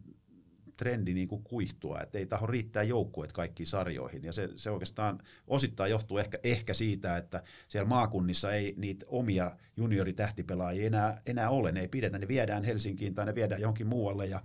trendi 0.77 1.13
niin 1.13 1.27
kuin 1.27 1.43
kuihtua, 1.43 2.01
että 2.01 2.17
ei 2.17 2.25
taho 2.25 2.47
riittää 2.47 2.83
joukkueet 2.83 3.31
kaikkiin 3.31 3.67
sarjoihin. 3.67 4.23
Ja 4.23 4.33
se, 4.33 4.49
se 4.55 4.69
oikeastaan 4.69 5.19
osittain 5.47 5.91
johtuu 5.91 6.17
ehkä, 6.17 6.39
ehkä 6.43 6.73
siitä, 6.73 7.17
että 7.17 7.43
siellä 7.67 7.89
maakunnissa 7.89 8.53
ei 8.53 8.73
niitä 8.77 9.05
omia 9.09 9.51
junioritähtipelaajia 9.77 10.87
enää, 10.87 11.21
enää 11.25 11.49
ole. 11.49 11.71
Ne 11.71 11.79
ei 11.79 11.87
pidetä, 11.87 12.19
ne 12.19 12.27
viedään 12.27 12.63
Helsinkiin 12.63 13.15
tai 13.15 13.25
ne 13.25 13.35
viedään 13.35 13.61
johonkin 13.61 13.87
muualle 13.87 14.25
ja 14.25 14.41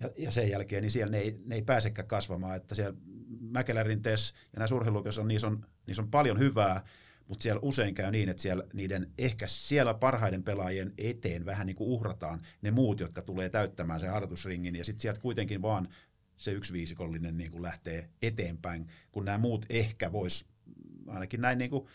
ja, 0.00 0.10
ja 0.16 0.30
sen 0.30 0.50
jälkeen 0.50 0.82
niin 0.82 0.90
siellä 0.90 1.10
ne 1.10 1.18
ei, 1.18 1.40
ne 1.44 1.54
ei 1.54 1.62
pääsekään 1.62 2.08
kasvamaan, 2.08 2.56
että 2.56 2.74
siellä 2.74 2.98
Mäkelärinteessä 3.40 4.34
ja 4.52 4.58
näissä 4.58 4.74
urheilukoissa 4.74 5.20
on, 5.20 5.28
niissä 5.28 5.46
on, 5.46 5.66
niissä 5.86 6.02
on 6.02 6.10
paljon 6.10 6.38
hyvää, 6.38 6.84
mutta 7.28 7.42
siellä 7.42 7.60
usein 7.62 7.94
käy 7.94 8.10
niin, 8.10 8.28
että 8.28 8.42
siellä 8.42 8.64
niiden 8.72 9.12
ehkä 9.18 9.46
siellä 9.46 9.94
parhaiden 9.94 10.42
pelaajien 10.42 10.94
eteen 10.98 11.46
vähän 11.46 11.66
niin 11.66 11.76
kuin 11.76 11.90
uhrataan 11.90 12.42
ne 12.62 12.70
muut, 12.70 13.00
jotka 13.00 13.22
tulee 13.22 13.48
täyttämään 13.48 14.00
sen 14.00 14.10
harjoitusringin, 14.10 14.76
ja 14.76 14.84
sitten 14.84 15.00
sieltä 15.00 15.20
kuitenkin 15.20 15.62
vaan 15.62 15.88
se 16.36 16.52
yksi 16.52 16.72
viisikollinen 16.72 17.36
niin 17.36 17.50
kuin 17.50 17.62
lähtee 17.62 18.08
eteenpäin, 18.22 18.86
kun 19.12 19.24
nämä 19.24 19.38
muut 19.38 19.66
ehkä 19.68 20.12
vois, 20.12 20.46
ainakin 21.06 21.40
näin 21.40 21.58
niin 21.58 21.70
kuin 21.70 21.86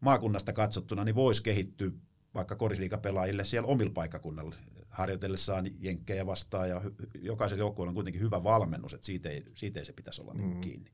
maakunnasta 0.00 0.52
katsottuna, 0.52 1.04
niin 1.04 1.14
voisi 1.14 1.42
kehittyä 1.42 1.90
vaikka 2.34 2.56
korisliikapelaajille 2.56 3.44
siellä 3.44 3.66
omilla 3.66 3.92
paikkakunnalla 3.92 4.56
harjoitellessaan 4.98 5.70
jenkkejä 5.80 6.26
vastaan 6.26 6.68
ja 6.68 6.82
jokaisella 7.20 7.60
joukkueella 7.60 7.90
on 7.90 7.94
kuitenkin 7.94 8.22
hyvä 8.22 8.44
valmennus, 8.44 8.94
että 8.94 9.06
siitä 9.06 9.28
ei, 9.28 9.44
siitä 9.54 9.80
ei 9.80 9.86
se 9.86 9.92
pitäisi 9.92 10.22
olla 10.22 10.34
niin 10.34 10.54
mm. 10.54 10.60
kiinni. 10.60 10.90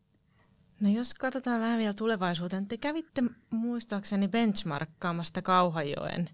No 0.80 0.90
jos 0.90 1.14
katsotaan 1.14 1.60
vähän 1.60 1.78
vielä 1.78 1.94
tulevaisuuteen, 1.94 2.66
te 2.66 2.76
kävitte 2.76 3.22
muistaakseni 3.50 4.28
benchmarkkaamasta 4.28 5.42
Kauhajoen 5.42 6.30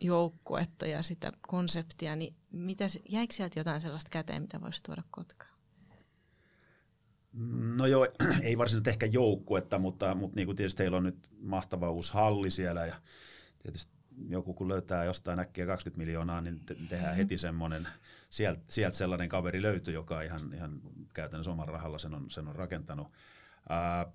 joukkuetta 0.00 0.86
ja 0.86 1.02
sitä 1.02 1.32
konseptia, 1.48 2.16
niin 2.16 2.34
mitä, 2.52 2.84
jäikö 3.08 3.34
sieltä 3.34 3.60
jotain 3.60 3.80
sellaista 3.80 4.10
käteen, 4.10 4.42
mitä 4.42 4.60
voisi 4.60 4.82
tuoda 4.82 5.02
Kotkaan? 5.10 5.56
No 7.76 7.86
joo, 7.86 8.06
ei 8.42 8.58
varsinaisesti 8.58 8.90
ehkä 8.90 9.06
joukkuetta, 9.06 9.78
mutta, 9.78 10.14
mutta 10.14 10.36
niin 10.36 10.46
kuin 10.46 10.56
tietysti 10.56 10.78
teillä 10.78 10.96
on 10.96 11.04
nyt 11.04 11.28
mahtava 11.38 11.90
uusi 11.90 12.12
halli 12.12 12.50
siellä 12.50 12.86
ja 12.86 12.94
tietysti 13.62 13.95
joku 14.28 14.54
kun 14.54 14.68
löytää 14.68 15.04
jostain 15.04 15.38
äkkiä 15.38 15.66
20 15.66 15.98
miljoonaa, 15.98 16.40
niin 16.40 16.60
te- 16.60 16.74
tehdään 16.74 17.02
mm-hmm. 17.02 17.16
heti 17.16 17.38
semmoinen, 17.38 17.88
sieltä, 18.30 18.60
sieltä 18.68 18.96
sellainen 18.96 19.28
kaveri 19.28 19.62
löytyy, 19.62 19.94
joka 19.94 20.22
ihan, 20.22 20.52
ihan 20.54 20.80
käytännössä 21.14 21.50
oman 21.50 21.68
rahalla 21.68 21.98
sen 21.98 22.14
on, 22.14 22.30
sen 22.30 22.48
on 22.48 22.56
rakentanut. 22.56 23.12
Ää, 23.68 24.06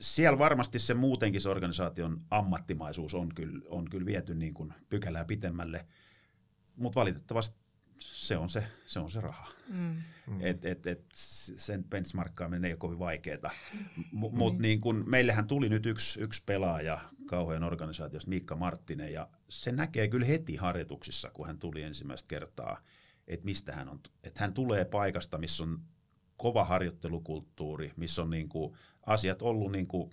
siellä 0.00 0.38
varmasti 0.38 0.78
se 0.78 0.94
muutenkin 0.94 1.40
se 1.40 1.48
organisaation 1.48 2.20
ammattimaisuus 2.30 3.14
on 3.14 3.34
kyllä, 3.34 3.60
on 3.68 3.90
kyllä 3.90 4.06
viety 4.06 4.34
niin 4.34 4.54
kuin 4.54 4.74
pykälää 4.88 5.24
pitemmälle, 5.24 5.86
mutta 6.76 7.00
valitettavasti 7.00 7.63
se 7.98 8.36
on 8.36 8.48
se, 8.48 8.66
se, 8.84 9.00
on 9.00 9.10
se 9.10 9.20
raha. 9.20 9.48
Mm. 9.68 10.02
Et, 10.40 10.64
et, 10.64 10.86
et 10.86 11.04
sen 11.12 11.84
benchmarkkaaminen 11.84 12.64
ei 12.64 12.72
ole 12.72 12.78
kovin 12.78 12.98
vaikeaa. 12.98 13.50
M- 13.96 14.00
mm. 14.12 14.38
Mutta 14.38 14.62
niin 14.62 14.80
kun, 14.80 15.04
meillähän 15.06 15.46
tuli 15.46 15.68
nyt 15.68 15.86
yksi, 15.86 16.20
yksi 16.20 16.42
pelaaja 16.46 16.98
kauhean 17.26 17.64
organisaatiosta, 17.64 18.28
Miikka 18.28 18.56
Marttinen, 18.56 19.12
ja 19.12 19.28
se 19.48 19.72
näkee 19.72 20.08
kyllä 20.08 20.26
heti 20.26 20.56
harjoituksissa, 20.56 21.30
kun 21.30 21.46
hän 21.46 21.58
tuli 21.58 21.82
ensimmäistä 21.82 22.28
kertaa, 22.28 22.80
että 23.28 23.44
mistä 23.44 23.72
hän 23.72 23.88
on. 23.88 24.00
Että 24.22 24.40
hän 24.40 24.54
tulee 24.54 24.84
paikasta, 24.84 25.38
missä 25.38 25.64
on 25.64 25.80
kova 26.36 26.64
harjoittelukulttuuri, 26.64 27.92
missä 27.96 28.22
on 28.22 28.30
niin 28.30 28.48
kuin 28.48 28.76
asiat 29.06 29.42
ollut 29.42 29.72
niin 29.72 29.86
kuin 29.86 30.10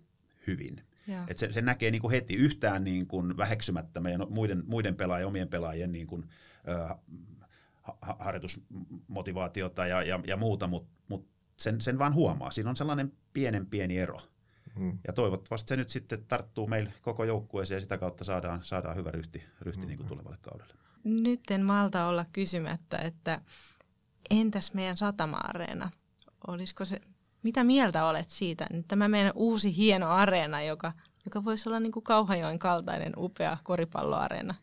hyvin. 0.48 0.84
Et 1.28 1.38
se, 1.38 1.52
se 1.52 1.62
näkee 1.62 1.92
niin 1.92 2.02
kuin 2.02 2.12
heti 2.12 2.34
yhtään 2.34 2.84
niin 2.84 3.08
kuin 3.08 3.38
väheksymättä 3.38 4.00
meidän 4.00 4.26
muiden, 4.30 4.64
muiden 4.68 4.96
pelaajien, 4.96 5.28
omien 5.28 5.48
pelaajien 5.48 5.92
niin 5.92 6.08
kuin, 6.08 6.30
äh, 6.70 6.98
harjoitusmotivaatiota 8.20 9.86
ja, 9.86 10.02
ja, 10.02 10.20
ja 10.28 10.38
muuta, 10.38 10.68
mutta 10.68 10.92
mut 11.08 11.28
sen, 11.58 11.82
sen 11.82 12.00
vaan 12.00 12.14
huomaa. 12.14 12.52
Siinä 12.52 12.70
on 12.70 12.78
sellainen 12.78 13.14
pienen 13.34 13.66
pieni 13.66 13.98
ero. 13.98 14.20
Hmm. 14.80 15.00
Ja 15.08 15.14
toivottavasti 15.14 15.70
se 15.70 15.78
nyt 15.78 15.90
sitten 15.90 16.26
tarttuu 16.26 16.68
meille 16.68 16.94
koko 17.02 17.24
joukkueeseen 17.24 17.78
ja 17.78 17.82
sitä 17.82 17.98
kautta 17.98 18.24
saadaan, 18.24 18.64
saadaan 18.64 18.96
hyvä 18.96 19.12
ryhti, 19.12 19.44
ryhti 19.62 19.82
hmm. 19.82 19.88
niin 19.88 19.98
kuin 19.98 20.08
tulevalle 20.08 20.38
kaudelle. 20.42 20.74
Nyt 21.04 21.52
en 21.52 21.66
malta 21.66 22.08
olla 22.08 22.26
kysymättä, 22.34 22.98
että 22.98 23.42
entäs 24.30 24.74
meidän 24.74 24.98
satama-areena? 24.98 25.92
Olisiko 26.48 26.86
se, 26.86 27.02
mitä 27.44 27.64
mieltä 27.64 28.06
olet 28.06 28.30
siitä? 28.30 28.68
Nyt 28.72 28.88
tämä 28.88 29.08
meidän 29.08 29.32
uusi 29.36 29.78
hieno 29.78 30.10
areena, 30.10 30.62
joka, 30.62 30.94
joka 31.26 31.46
voisi 31.46 31.70
olla 31.70 31.80
niin 31.80 31.92
kuin 31.92 32.04
Kauhajoen 32.04 32.60
kaltainen 32.60 33.14
upea 33.18 33.58
koripalloareena. 33.64 34.56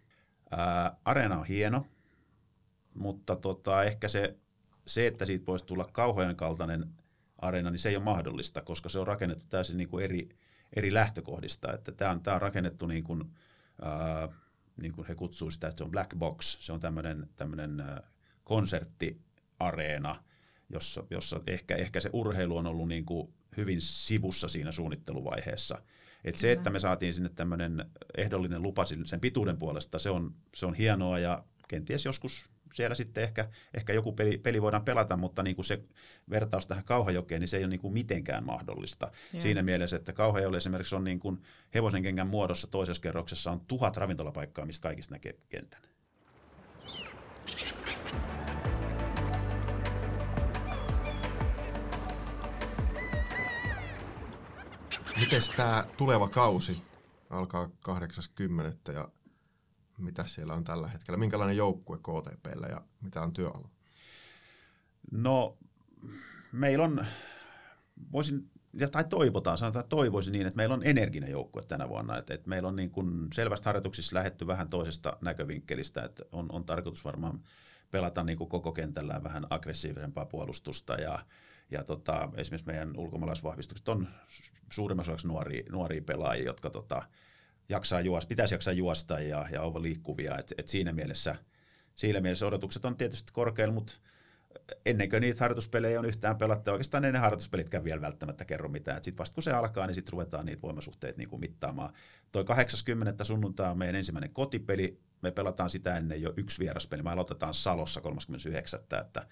Ää, 0.50 0.96
areena 1.04 1.38
on 1.38 1.46
hieno 1.46 1.87
mutta 2.98 3.37
tota, 3.37 3.84
ehkä 3.84 4.08
se, 4.08 4.37
se, 4.87 5.06
että 5.06 5.24
siitä 5.24 5.46
voisi 5.46 5.66
tulla 5.66 5.88
kauhean 5.92 6.37
kaltainen 6.37 6.94
areena, 7.38 7.70
niin 7.70 7.78
se 7.78 7.88
ei 7.88 7.96
ole 7.96 8.04
mahdollista, 8.04 8.62
koska 8.62 8.88
se 8.88 8.98
on 8.98 9.06
rakennettu 9.06 9.44
täysin 9.50 9.76
niin 9.76 9.88
kuin 9.88 10.04
eri, 10.04 10.28
eri 10.76 10.94
lähtökohdista. 10.94 11.72
Että 11.72 11.92
tämä, 11.92 12.11
on, 12.11 12.22
tämä 12.22 12.34
on 12.34 12.42
rakennettu 12.42 12.87
niin 12.87 13.04
kuin, 13.04 13.24
ää, 13.82 14.28
niin 14.76 14.92
kuin 14.92 15.06
he 15.06 15.14
kutsuu 15.14 15.50
sitä, 15.50 15.68
että 15.68 15.78
se 15.78 15.84
on 15.84 15.90
black 15.90 16.16
box, 16.16 16.58
se 16.61 16.72
on 16.72 16.80
tämmöinen, 16.80 17.28
tämmöinen 17.37 17.82
konserttiareena, 18.44 20.24
jossa, 20.68 21.04
jossa 21.11 21.40
ehkä, 21.46 21.76
ehkä 21.76 22.00
se 22.00 22.11
urheilu 22.12 22.56
on 22.56 22.66
ollut 22.66 22.88
niin 22.88 23.04
kuin 23.04 23.34
hyvin 23.56 23.80
sivussa 23.80 24.48
siinä 24.48 24.72
suunnitteluvaiheessa. 24.72 25.82
Et 26.24 26.37
se, 26.37 26.52
että 26.52 26.70
me 26.70 26.80
saatiin 26.80 27.14
sinne 27.14 27.28
tämmöinen 27.28 27.90
ehdollinen 28.16 28.62
lupa 28.62 28.84
sen 29.04 29.20
pituuden 29.20 29.58
puolesta, 29.58 29.98
se 29.98 30.11
on, 30.11 30.34
se 30.54 30.66
on 30.66 30.74
hienoa 30.74 31.18
ja 31.18 31.44
kenties 31.68 32.04
joskus 32.04 32.48
siellä 32.74 32.94
sitten 32.94 33.24
ehkä, 33.24 33.48
ehkä 33.74 33.92
joku 33.92 34.12
peli, 34.12 34.38
peli 34.38 34.62
voidaan 34.62 34.85
pelata, 34.85 35.16
mutta 35.16 35.42
niin 35.42 35.57
kuin 35.57 35.66
se 35.66 35.83
vertaus 36.31 36.66
tähän 36.66 36.85
Kauhajokeen, 36.85 37.40
niin 37.40 37.48
se 37.48 37.57
ei 37.57 37.64
ole 37.64 37.70
niin 37.70 37.81
kuin 37.81 37.94
mitenkään 37.94 38.44
mahdollista. 38.44 39.11
Joo. 39.33 39.42
Siinä 39.42 39.62
mielessä, 39.62 39.96
että 39.96 40.12
Kauhajoelle 40.12 40.57
esimerkiksi 40.57 40.96
on 40.96 41.04
niin 41.04 41.20
kuin 41.20 41.42
hevosen 41.74 42.02
kengän 42.02 42.26
muodossa 42.28 42.66
toisessa 42.66 43.02
kerroksessa 43.02 43.50
on 43.50 43.61
tuhat 43.61 43.96
ravintolapaikkaa, 43.96 44.66
mistä 44.66 44.88
kaikista 44.88 45.14
näkee 45.14 45.35
kentän. 45.48 45.83
Miten 55.20 55.42
tämä 55.57 55.85
tuleva 55.96 56.28
kausi 56.28 56.83
alkaa 57.31 57.68
80. 57.81 58.92
ja 58.92 59.09
mitä 59.98 60.26
siellä 60.26 60.54
on 60.54 60.64
tällä 60.64 60.88
hetkellä? 60.88 61.18
Minkälainen 61.18 61.56
joukkue 61.56 61.98
KTPllä 61.98 62.66
ja 62.66 62.82
mitä 63.00 63.22
on 63.22 63.32
työalla? 63.32 63.68
No, 65.12 65.58
meillä 66.52 66.84
on, 66.84 67.06
voisin, 68.12 68.50
tai 68.92 69.04
toivotaan, 69.04 69.58
sanotaan, 69.58 69.80
että 69.80 69.96
toivoisin 69.96 70.32
niin, 70.32 70.46
että 70.46 70.56
meillä 70.56 70.74
on 70.74 70.82
energinen 70.84 71.30
joukkue 71.30 71.64
tänä 71.64 71.88
vuonna. 71.88 72.18
Että, 72.18 72.34
että 72.34 72.48
meillä 72.48 72.68
on 72.68 72.76
niin 72.76 72.90
kuin 72.90 73.28
selvästi 73.32 73.64
harjoituksissa 73.64 74.16
lähetty 74.16 74.46
vähän 74.46 74.68
toisesta 74.68 75.16
näkövinkkelistä, 75.20 76.02
että 76.02 76.24
on, 76.32 76.46
on 76.52 76.64
tarkoitus 76.64 77.04
varmaan 77.04 77.40
pelata 77.90 78.24
niin 78.24 78.38
kuin 78.38 78.50
koko 78.50 78.72
kentällä 78.72 79.20
vähän 79.22 79.46
aggressiivisempaa 79.50 80.26
puolustusta 80.26 80.94
ja, 80.94 81.18
ja 81.70 81.84
tota, 81.84 82.28
esimerkiksi 82.37 82.66
meidän 82.66 82.96
ulkomaalaisvahvistukset 82.96 83.88
on 83.88 84.08
suurimmaksi 84.72 85.11
osaksi 85.11 85.28
nuoria, 85.28 85.62
nuoria 85.70 86.02
pelaajia, 86.02 86.44
jotka 86.44 86.70
tota, 86.70 87.02
jaksaa 87.68 88.00
juosta, 88.00 88.28
pitäisi 88.28 88.54
jaksaa 88.54 88.72
juosta 88.72 89.20
ja, 89.20 89.46
ja 89.52 89.62
olla 89.62 89.83
liikkuvia. 89.83 90.38
Et, 90.38 90.54
et 90.59 90.68
siinä, 90.68 90.92
mielessä, 90.92 91.37
siinä 91.94 92.20
mielessä 92.20 92.46
odotukset 92.46 92.85
on 92.85 92.96
tietysti 92.96 93.33
korkealla, 93.33 93.74
mutta 93.74 93.92
ennen 94.87 95.11
kuin 95.11 95.20
niitä 95.20 95.40
harjoituspelejä 95.40 95.98
on 95.98 96.07
yhtään 96.07 96.38
pelattu, 96.38 96.70
oikeastaan 96.70 97.02
ne 97.02 97.18
harjoituspelitkään 97.18 97.85
vielä 97.85 98.00
välttämättä 98.00 98.44
kerro 98.44 98.68
mitään. 98.68 99.04
Sitten 99.04 99.18
vasta 99.18 99.35
kun 99.35 99.42
se 99.42 99.52
alkaa, 99.52 99.87
niin 99.87 99.94
sitten 99.94 100.12
ruvetaan 100.12 100.46
niitä 100.46 100.62
voimasuhteita 100.62 101.18
niin 101.18 101.28
kuin 101.28 101.40
mittaamaan. 101.40 101.92
Toi 102.33 102.44
80. 102.44 103.24
sunnuntai 103.24 103.70
on 103.70 103.78
meidän 103.78 103.94
ensimmäinen 103.94 104.33
kotipeli. 104.33 105.00
Me 105.22 105.31
pelataan 105.31 105.70
sitä 105.70 105.96
ennen 105.96 106.22
jo 106.22 106.33
yksi 106.37 106.59
vieraspeli. 106.59 107.02
Me 107.02 107.11
aloitetaan 107.11 107.54
Salossa 107.54 108.00
39. 108.00 108.81
Että, 108.81 108.98
että 108.98 109.26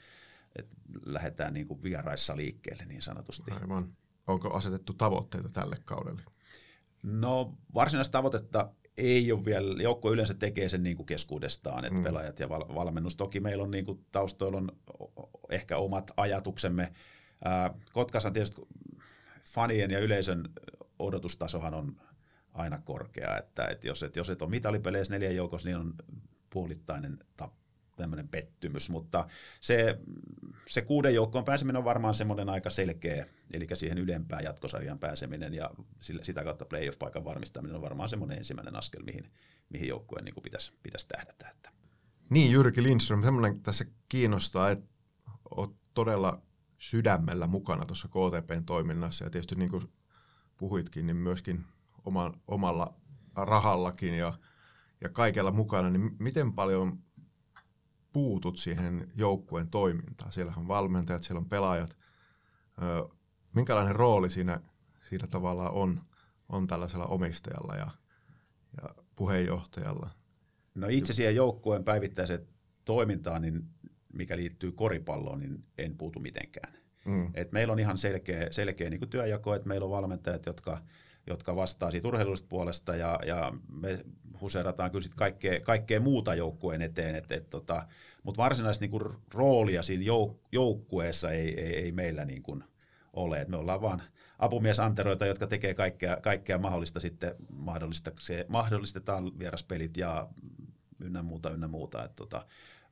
lähdetään 1.06 1.54
niin 1.54 1.66
kuin 1.66 1.82
vieraissa 1.82 2.36
liikkeelle 2.36 2.84
niin 2.84 3.02
sanotusti. 3.02 3.50
Aivan. 3.50 3.96
Onko 4.26 4.50
asetettu 4.54 4.94
tavoitteita 4.94 5.48
tälle 5.48 5.76
kaudelle? 5.84 6.22
No 7.06 7.54
varsinaista 7.74 8.18
tavoitetta 8.18 8.72
ei 8.96 9.32
ole 9.32 9.44
vielä, 9.44 9.82
joukko 9.82 10.12
yleensä 10.12 10.34
tekee 10.34 10.68
sen 10.68 10.82
niin 10.82 10.96
kuin 10.96 11.06
keskuudestaan, 11.06 11.84
että 11.84 11.98
mm. 11.98 12.04
pelaajat 12.04 12.40
ja 12.40 12.48
val- 12.48 12.74
valmennus. 12.74 13.16
Toki 13.16 13.40
meillä 13.40 13.64
on 13.64 13.70
niin 13.70 13.84
kuin 13.84 14.06
taustoilla 14.12 14.58
on 14.58 14.72
ehkä 15.50 15.76
omat 15.76 16.10
ajatuksemme. 16.16 16.92
Ää, 17.44 17.74
Kotkassa 17.92 18.30
tietysti 18.30 18.62
fanien 19.52 19.90
ja 19.90 19.98
yleisön 19.98 20.48
odotustasohan 20.98 21.74
on 21.74 21.96
aina 22.52 22.78
korkea, 22.78 23.38
että, 23.38 23.66
että 23.66 23.86
jos, 23.86 24.02
et, 24.02 24.16
jos 24.16 24.30
et 24.30 24.42
ole 24.42 24.50
mitalipeleissä 24.50 25.14
neljän 25.14 25.36
joukossa, 25.36 25.68
niin 25.68 25.76
on 25.76 25.94
puolittainen 26.50 27.18
tappio 27.36 27.65
tämmöinen 27.96 28.28
pettymys, 28.28 28.90
mutta 28.90 29.28
se, 29.60 29.98
se 30.66 30.82
kuuden 30.82 31.14
joukkoon 31.14 31.44
pääseminen 31.44 31.78
on 31.78 31.84
varmaan 31.84 32.14
semmoinen 32.14 32.48
aika 32.48 32.70
selkeä, 32.70 33.26
eli 33.52 33.66
siihen 33.74 33.98
ylempään 33.98 34.44
jatkosarjan 34.44 34.98
pääseminen 34.98 35.54
ja 35.54 35.70
sillä, 36.00 36.24
sitä 36.24 36.44
kautta 36.44 36.64
playoff-paikan 36.64 37.24
varmistaminen 37.24 37.76
on 37.76 37.82
varmaan 37.82 38.08
semmoinen 38.08 38.38
ensimmäinen 38.38 38.76
askel, 38.76 39.02
mihin, 39.02 39.32
mihin 39.68 39.88
joukkueen 39.88 40.24
niin 40.24 40.34
pitäisi, 40.42 40.72
pitäisi 40.82 41.08
tähdätä. 41.08 41.48
Että. 41.48 41.70
Niin, 42.30 42.52
Jyrki 42.52 42.82
Lindström, 42.82 43.22
semmoinen 43.22 43.62
tässä 43.62 43.84
kiinnostaa, 44.08 44.70
että 44.70 44.86
olet 45.50 45.70
todella 45.94 46.42
sydämellä 46.78 47.46
mukana 47.46 47.86
tuossa 47.86 48.08
KTPn 48.08 48.64
toiminnassa 48.64 49.24
ja 49.24 49.30
tietysti 49.30 49.54
niin 49.54 49.70
kuin 49.70 49.82
puhuitkin, 50.56 51.06
niin 51.06 51.16
myöskin 51.16 51.64
oman, 52.04 52.40
omalla 52.48 52.94
rahallakin 53.36 54.14
ja, 54.14 54.32
ja 55.00 55.08
kaikella 55.08 55.52
mukana, 55.52 55.90
niin 55.90 56.16
miten 56.18 56.52
paljon 56.52 56.98
puutut 58.16 58.56
siihen 58.56 59.12
joukkueen 59.16 59.68
toimintaan. 59.68 60.32
Siellä 60.32 60.52
on 60.56 60.68
valmentajat, 60.68 61.22
siellä 61.22 61.38
on 61.38 61.48
pelaajat. 61.48 61.96
Minkälainen 63.54 63.94
rooli 63.94 64.30
siinä, 64.30 64.60
siinä 65.00 65.26
tavallaan 65.26 65.72
on, 65.72 66.00
on 66.48 66.66
tällaisella 66.66 67.04
omistajalla 67.04 67.74
ja, 67.74 67.90
ja 68.82 68.88
puheenjohtajalla? 69.16 70.10
No 70.74 70.86
itse 70.90 71.12
siihen 71.12 71.34
joukkueen 71.36 71.84
päivittäiseen 71.84 72.46
toimintaan, 72.84 73.42
niin 73.42 73.62
mikä 74.12 74.36
liittyy 74.36 74.72
koripalloon, 74.72 75.40
niin 75.40 75.64
en 75.78 75.96
puutu 75.96 76.20
mitenkään. 76.20 76.72
Mm. 77.04 77.30
Et 77.34 77.52
meillä 77.52 77.72
on 77.72 77.78
ihan 77.78 77.98
selkeä, 77.98 78.48
selkeä 78.50 78.90
niin 78.90 79.10
työjako, 79.10 79.54
että 79.54 79.68
meillä 79.68 79.84
on 79.84 79.90
valmentajat, 79.90 80.46
jotka, 80.46 80.82
jotka 81.26 81.56
vastaa 81.56 81.90
siitä 81.90 82.08
urheilullisesta 82.08 82.48
puolesta 82.48 82.96
ja, 82.96 83.18
ja 83.26 83.52
me 83.68 83.98
huserataan 84.40 84.90
kyllä 84.90 85.02
sitten 85.02 85.18
kaikkea, 85.18 85.60
kaikkea 85.60 86.00
muuta 86.00 86.34
joukkueen 86.34 86.82
eteen, 86.82 87.14
et, 87.14 87.32
et, 87.32 87.50
tota, 87.50 87.86
mutta 88.22 88.42
varsinaista 88.42 88.82
niin 88.82 88.90
kuin, 88.90 89.02
roolia 89.34 89.82
siinä 89.82 90.04
jouk- 90.04 90.38
joukkueessa 90.52 91.30
ei, 91.30 91.60
ei, 91.60 91.76
ei 91.76 91.92
meillä 91.92 92.24
niin 92.24 92.42
kuin, 92.42 92.64
ole. 93.12 93.40
Et 93.40 93.48
me 93.48 93.56
ollaan 93.56 93.80
vaan 93.80 94.02
apumiesanteroita, 94.38 95.26
jotka 95.26 95.46
tekee 95.46 95.74
kaikkea, 95.74 96.16
kaikkea 96.16 96.58
mahdollista 96.58 97.00
sitten, 97.00 97.34
mahdollistetaan 98.48 99.38
vieraspelit 99.38 99.96
ja 99.96 100.28
ynnä 101.00 101.22
muuta, 101.22 101.50
ynnä 101.50 101.68
muuta. 101.68 102.04
Et, 102.04 102.16
tota, 102.16 102.46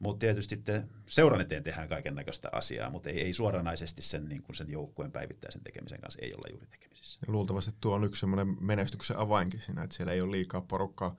mutta 0.05 0.21
tietysti 0.21 0.55
sitten 0.55 0.89
seuran 1.07 1.41
eteen 1.41 1.63
tehdään 1.63 1.89
kaiken 1.89 2.15
näköistä 2.15 2.49
asiaa, 2.53 2.91
mutta 2.91 3.11
ei, 3.11 3.21
ei 3.21 3.33
suoranaisesti 3.33 4.03
sen, 4.03 4.29
niin 4.29 4.43
kuin 4.43 4.57
sen 4.57 4.71
joukkueen 4.71 5.13
päivittäisen 5.13 5.63
tekemisen 5.63 6.01
kanssa 6.01 6.21
ei 6.23 6.35
olla 6.35 6.49
juuri 6.51 6.67
tekemisissä. 6.67 7.21
Ja 7.27 7.33
luultavasti 7.33 7.73
tuo 7.81 7.95
on 7.95 8.05
yksi 8.05 8.21
semmoinen 8.21 8.57
menestyksen 8.61 9.17
avainkin 9.17 9.61
siinä, 9.61 9.83
että 9.83 9.97
siellä 9.97 10.13
ei 10.13 10.21
ole 10.21 10.31
liikaa 10.31 10.61
porukkaa 10.61 11.17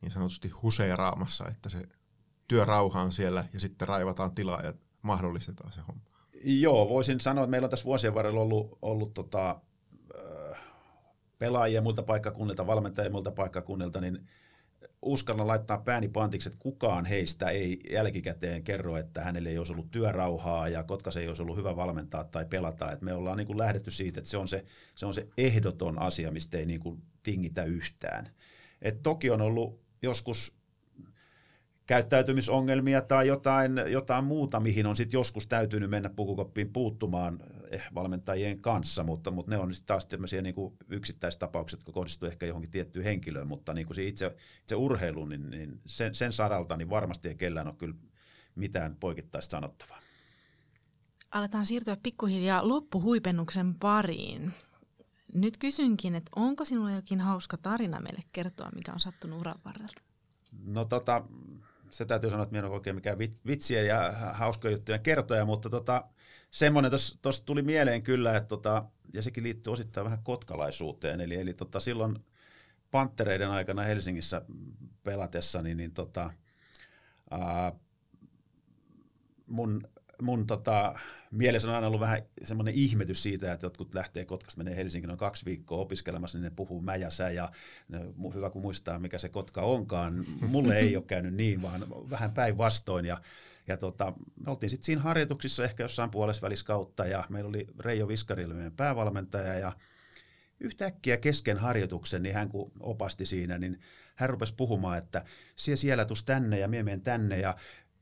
niin 0.00 0.10
sanotusti 0.10 0.48
huseeraamassa, 0.48 1.48
että 1.48 1.68
se 1.68 1.82
työrauha 2.48 3.02
on 3.02 3.12
siellä 3.12 3.44
ja 3.52 3.60
sitten 3.60 3.88
raivataan 3.88 4.34
tilaa 4.34 4.62
ja 4.62 4.74
mahdollistetaan 5.02 5.72
se 5.72 5.80
homma. 5.88 6.02
Joo, 6.44 6.88
voisin 6.88 7.20
sanoa, 7.20 7.44
että 7.44 7.50
meillä 7.50 7.66
on 7.66 7.70
tässä 7.70 7.84
vuosien 7.84 8.14
varrella 8.14 8.40
ollut, 8.40 8.78
ollut 8.82 9.14
tota, 9.14 9.60
pelaajia 11.38 11.82
muilta 11.82 12.02
paikkakunnilta, 12.02 12.66
valmentajia 12.66 13.10
muilta 13.10 13.30
paikkakunnilta, 13.30 14.00
niin 14.00 14.28
uskallan 15.02 15.46
laittaa 15.46 15.78
pääni 15.78 16.08
pantiksi, 16.08 16.48
että 16.48 16.58
kukaan 16.62 17.04
heistä 17.04 17.50
ei 17.50 17.78
jälkikäteen 17.90 18.62
kerro, 18.62 18.96
että 18.96 19.24
hänelle 19.24 19.48
ei 19.48 19.58
olisi 19.58 19.72
ollut 19.72 19.90
työrauhaa 19.90 20.68
ja 20.68 20.82
Kotkas 20.82 21.16
ei 21.16 21.28
olisi 21.28 21.42
ollut 21.42 21.56
hyvä 21.56 21.76
valmentaa 21.76 22.24
tai 22.24 22.46
pelata. 22.46 22.92
Et 22.92 23.02
me 23.02 23.12
ollaan 23.12 23.36
niin 23.36 23.46
kuin 23.46 23.58
lähdetty 23.58 23.90
siitä, 23.90 24.20
että 24.20 24.30
se 24.30 24.36
on 24.36 24.48
se, 24.48 24.64
se, 24.94 25.06
on 25.06 25.14
se 25.14 25.28
ehdoton 25.38 25.98
asia, 25.98 26.30
mistä 26.30 26.58
ei 26.58 26.66
niin 26.66 26.80
kuin 26.80 27.02
tingitä 27.22 27.64
yhtään. 27.64 28.30
Et 28.82 29.02
toki 29.02 29.30
on 29.30 29.40
ollut 29.40 29.80
joskus 30.02 30.58
käyttäytymisongelmia 31.86 33.02
tai 33.02 33.28
jotain, 33.28 33.72
jotain 33.86 34.24
muuta, 34.24 34.60
mihin 34.60 34.86
on 34.86 34.96
sitten 34.96 35.18
joskus 35.18 35.46
täytynyt 35.46 35.90
mennä 35.90 36.10
pukukoppiin 36.10 36.72
puuttumaan 36.72 37.40
valmentajien 37.94 38.60
kanssa, 38.60 39.02
mutta, 39.02 39.30
mutta 39.30 39.50
ne 39.50 39.58
on 39.58 39.72
sitten 39.72 39.86
taas 39.86 40.06
tämmöisiä 40.06 40.42
niin 40.42 40.54
kuin 40.54 40.76
yksittäistapaukset, 40.88 41.80
jotka 41.80 41.92
kohdistuu 41.92 42.28
ehkä 42.28 42.46
johonkin 42.46 42.70
tiettyyn 42.70 43.04
henkilöön, 43.04 43.48
mutta 43.48 43.74
niin 43.74 43.86
kuin 43.86 44.00
itse, 44.00 44.36
itse 44.60 44.74
urheilu, 44.74 45.24
niin, 45.24 45.50
niin 45.50 45.80
sen, 45.86 46.14
sen 46.14 46.32
saralta 46.32 46.76
niin 46.76 46.90
varmasti 46.90 47.28
ei 47.28 47.34
kellään 47.34 47.66
ole 47.66 47.76
kyllä 47.78 47.94
mitään 48.54 48.96
poikittaista 49.00 49.50
sanottavaa. 49.50 50.00
Aletaan 51.30 51.66
siirtyä 51.66 51.96
pikkuhiljaa 52.02 52.68
loppuhuipennuksen 52.68 53.74
pariin. 53.74 54.52
Nyt 55.34 55.56
kysynkin, 55.56 56.14
että 56.14 56.30
onko 56.36 56.64
sinulla 56.64 56.90
jokin 56.90 57.20
hauska 57.20 57.56
tarina 57.56 58.00
meille 58.00 58.22
kertoa, 58.32 58.70
mikä 58.74 58.92
on 58.92 59.00
sattunut 59.00 59.40
uran 59.40 59.58
varrelta? 59.64 60.02
No 60.64 60.84
tota, 60.84 61.24
se 61.90 62.04
täytyy 62.04 62.30
sanoa, 62.30 62.42
että 62.42 62.52
minä 62.52 62.58
en 62.58 62.64
ole 62.64 62.74
oikein 62.74 62.96
mikään 62.96 63.18
vitsiä 63.46 63.82
ja 63.82 64.12
hauskoja 64.32 64.72
juttuja 64.72 64.98
kertoja, 64.98 65.44
mutta 65.44 65.70
tota, 65.70 66.04
semmoinen 66.50 66.90
tuossa 67.22 67.44
tuli 67.44 67.62
mieleen 67.62 68.02
kyllä, 68.02 68.36
että 68.36 68.48
tota, 68.48 68.84
ja 69.14 69.22
sekin 69.22 69.44
liittyy 69.44 69.72
osittain 69.72 70.04
vähän 70.04 70.22
kotkalaisuuteen, 70.22 71.20
eli, 71.20 71.34
eli 71.34 71.54
tota, 71.54 71.80
silloin 71.80 72.18
Panttereiden 72.90 73.50
aikana 73.50 73.82
Helsingissä 73.82 74.42
pelatessa, 75.04 75.62
niin, 75.62 75.76
niin 75.76 75.92
tota, 75.92 76.30
ää, 77.30 77.72
mun 79.46 79.88
mun 80.22 80.46
tota, 80.46 80.94
mielessä 81.30 81.68
on 81.68 81.74
aina 81.74 81.86
ollut 81.86 82.00
vähän 82.00 82.22
semmoinen 82.42 82.74
ihmetys 82.74 83.22
siitä, 83.22 83.52
että 83.52 83.66
jotkut 83.66 83.94
lähtee 83.94 84.24
Kotkasta, 84.24 84.64
menee 84.64 84.76
Helsingin 84.76 85.10
on 85.10 85.16
kaksi 85.16 85.44
viikkoa 85.44 85.78
opiskelemassa, 85.78 86.38
niin 86.38 86.44
ne 86.44 86.50
puhuu 86.56 86.80
mäjäsä 86.80 87.30
ja 87.30 87.52
ne, 87.88 87.98
hyvä 88.34 88.50
kun 88.50 88.62
muistaa, 88.62 88.98
mikä 88.98 89.18
se 89.18 89.28
Kotka 89.28 89.62
onkaan. 89.62 90.24
Mulle 90.46 90.78
ei 90.78 90.96
ole 90.96 91.04
käynyt 91.04 91.34
niin, 91.34 91.62
vaan 91.62 91.80
vähän 92.10 92.32
päinvastoin 92.32 93.04
ja 93.04 93.20
ja 93.68 93.76
tota, 93.76 94.12
me 94.46 94.50
oltiin 94.50 94.70
sitten 94.70 94.84
siinä 94.84 95.02
harjoituksissa 95.02 95.64
ehkä 95.64 95.84
jossain 95.84 96.10
puolessa 96.10 96.46
kautta 96.66 97.06
ja 97.06 97.24
meillä 97.28 97.48
oli 97.48 97.66
Reijo 97.78 98.08
Viskari, 98.08 98.46
meidän 98.46 98.72
päävalmentaja 98.72 99.54
ja 99.54 99.72
yhtäkkiä 100.60 101.16
kesken 101.16 101.58
harjoituksen, 101.58 102.22
niin 102.22 102.34
hän 102.34 102.48
kun 102.48 102.72
opasti 102.80 103.26
siinä, 103.26 103.58
niin 103.58 103.80
hän 104.14 104.30
rupesi 104.30 104.54
puhumaan, 104.56 104.98
että 104.98 105.24
siellä, 105.56 105.76
siellä 105.76 106.04
tus 106.04 106.24
tänne 106.24 106.58
ja 106.58 106.68
mie 106.68 106.82
menen 106.82 107.00
tänne 107.00 107.40
ja 107.40 107.56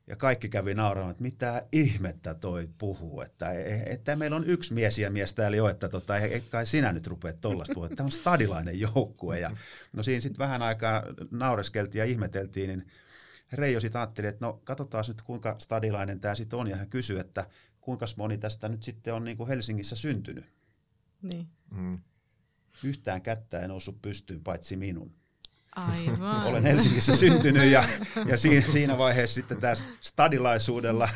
ja 0.06 0.16
kaikki 0.16 0.48
kävi 0.48 0.74
nauramaan, 0.74 1.10
että 1.10 1.22
mitä 1.22 1.66
ihmettä 1.72 2.34
toi 2.34 2.68
puhuu, 2.78 3.20
että, 3.20 3.52
että 3.86 4.16
meillä 4.16 4.36
on 4.36 4.44
yksi 4.44 4.74
mies 4.74 4.98
ja 4.98 5.10
mies 5.10 5.34
täällä 5.34 5.56
jo, 5.56 5.68
että 5.68 5.88
tota, 5.88 6.16
ei 6.16 6.40
kai 6.40 6.66
sinä 6.66 6.92
nyt 6.92 7.06
rupeat 7.06 7.36
tollasta 7.40 7.74
puhua, 7.74 7.86
että 7.86 7.96
tämä 7.96 8.04
on 8.04 8.10
stadilainen 8.10 8.80
joukkue. 8.80 9.40
Ja, 9.40 9.50
no 9.92 10.02
siinä 10.02 10.20
sitten 10.20 10.38
vähän 10.38 10.62
aikaa 10.62 11.02
naureskeltiin 11.30 12.00
ja 12.00 12.04
ihmeteltiin, 12.04 12.68
niin 12.68 12.86
Reijo 13.52 13.80
sitten 13.80 14.00
ajatteli, 14.00 14.26
että 14.26 14.46
no 14.46 14.60
katsotaan 14.64 15.04
nyt 15.08 15.22
kuinka 15.22 15.56
stadilainen 15.58 16.20
tämä 16.20 16.34
sitten 16.34 16.58
on, 16.58 16.66
ja 16.68 16.76
hän 16.76 16.90
kysyi, 16.90 17.18
että 17.18 17.46
kuinka 17.80 18.06
moni 18.16 18.38
tästä 18.38 18.68
nyt 18.68 18.82
sitten 18.82 19.14
on 19.14 19.24
niin 19.24 19.36
kuin 19.36 19.48
Helsingissä 19.48 19.96
syntynyt. 19.96 20.44
Niin. 21.22 21.48
Mm. 21.70 21.96
Yhtään 22.84 23.22
kättä 23.22 23.60
ei 23.60 23.68
noussut 23.68 24.02
pystyyn 24.02 24.40
paitsi 24.40 24.76
minun. 24.76 25.12
Aivan. 25.76 26.46
Olen 26.46 26.62
Helsingissä 26.62 27.16
syntynyt 27.16 27.70
ja, 27.70 27.84
ja 28.26 28.38
siinä, 28.38 28.72
siinä 28.72 28.98
vaiheessa 28.98 29.34
sitten 29.34 29.60
tämä 29.60 29.74
stadilaisuudella 30.00 31.08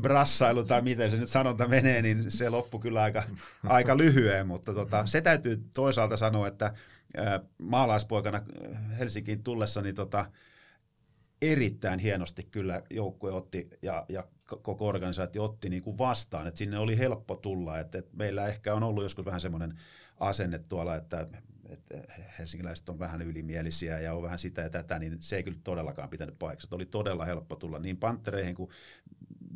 brassailu 0.00 0.64
tai 0.64 0.82
miten 0.82 1.10
se 1.10 1.16
nyt 1.16 1.28
sanonta 1.28 1.68
menee, 1.68 2.02
niin 2.02 2.30
se 2.30 2.48
loppui 2.48 2.80
kyllä 2.80 3.02
aika, 3.02 3.22
aika 3.64 3.96
lyhyen, 3.96 4.46
mutta 4.46 4.74
tota, 4.74 5.06
se 5.06 5.20
täytyy 5.20 5.64
toisaalta 5.72 6.16
sanoa, 6.16 6.48
että 6.48 6.74
ää, 7.16 7.40
maalaispoikana 7.58 8.42
Helsinkiin 8.98 9.42
tullessa 9.42 9.82
niin 9.82 9.94
tota, 9.94 10.26
erittäin 11.42 11.98
hienosti 11.98 12.42
kyllä 12.42 12.82
joukkue 12.90 13.32
otti 13.32 13.68
ja, 13.82 14.06
ja 14.08 14.24
koko 14.46 14.86
organisaatio 14.88 15.44
otti 15.44 15.68
niin 15.68 15.82
kuin 15.82 15.98
vastaan, 15.98 16.46
että 16.46 16.58
sinne 16.58 16.78
oli 16.78 16.98
helppo 16.98 17.36
tulla, 17.36 17.78
että, 17.78 17.98
että 17.98 18.16
meillä 18.16 18.46
ehkä 18.46 18.74
on 18.74 18.82
ollut 18.82 19.02
joskus 19.02 19.26
vähän 19.26 19.40
semmoinen 19.40 19.80
asenne 20.20 20.58
tuolla, 20.58 20.96
että 20.96 21.28
että 21.68 21.94
helsinkiläiset 22.38 22.88
on 22.88 22.98
vähän 22.98 23.22
ylimielisiä 23.22 24.00
ja 24.00 24.14
on 24.14 24.22
vähän 24.22 24.38
sitä 24.38 24.62
ja 24.62 24.70
tätä, 24.70 24.98
niin 24.98 25.16
se 25.20 25.36
ei 25.36 25.42
kyllä 25.42 25.58
todellakaan 25.64 26.08
pitänyt 26.08 26.38
paikassa. 26.38 26.76
Oli 26.76 26.86
todella 26.86 27.24
helppo 27.24 27.56
tulla 27.56 27.78
niin 27.78 27.96
panttereihin 27.96 28.54
kuin 28.54 28.70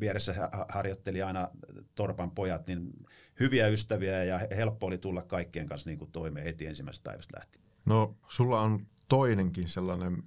vieressä 0.00 0.50
harjoitteli 0.68 1.22
aina 1.22 1.48
Torpan 1.94 2.30
pojat, 2.30 2.66
niin 2.66 2.92
hyviä 3.40 3.68
ystäviä 3.68 4.24
ja 4.24 4.40
helppo 4.56 4.86
oli 4.86 4.98
tulla 4.98 5.22
kaikkien 5.22 5.66
kanssa 5.66 5.90
niin 5.90 5.98
kuin 5.98 6.12
toimeen 6.12 6.44
heti 6.44 6.66
ensimmäisestä 6.66 7.10
päivästä 7.10 7.38
lähtien. 7.38 7.64
No, 7.86 8.16
sulla 8.28 8.60
on 8.60 8.86
toinenkin 9.08 9.68
sellainen 9.68 10.22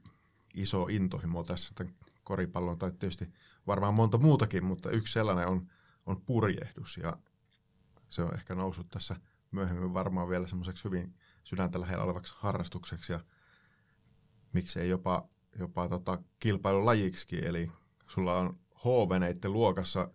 iso 0.53 0.87
intohimo 0.89 1.43
tässä 1.43 1.73
tämän 1.75 1.93
koripallon, 2.23 2.77
tai 2.77 2.91
tietysti 2.91 3.33
varmaan 3.67 3.93
monta 3.93 4.17
muutakin, 4.17 4.63
mutta 4.63 4.89
yksi 4.89 5.13
sellainen 5.13 5.47
on, 5.47 5.67
on 6.05 6.21
purjehdus, 6.21 6.97
ja 6.97 7.17
se 8.09 8.23
on 8.23 8.33
ehkä 8.33 8.55
noussut 8.55 8.89
tässä 8.89 9.15
myöhemmin 9.51 9.93
varmaan 9.93 10.29
vielä 10.29 10.47
semmoiseksi 10.47 10.83
hyvin 10.83 11.15
sydäntä 11.43 11.81
lähellä 11.81 12.03
olevaksi 12.03 12.33
harrastukseksi, 12.37 13.11
ja 13.11 13.19
miksei 14.53 14.89
jopa, 14.89 15.29
jopa 15.59 15.89
tota 15.89 16.23
kilpailulajiksi, 16.39 17.45
eli 17.45 17.71
sulla 18.07 18.37
on 18.37 18.59
H-veneiden 18.75 19.53
luokassa 19.53 20.09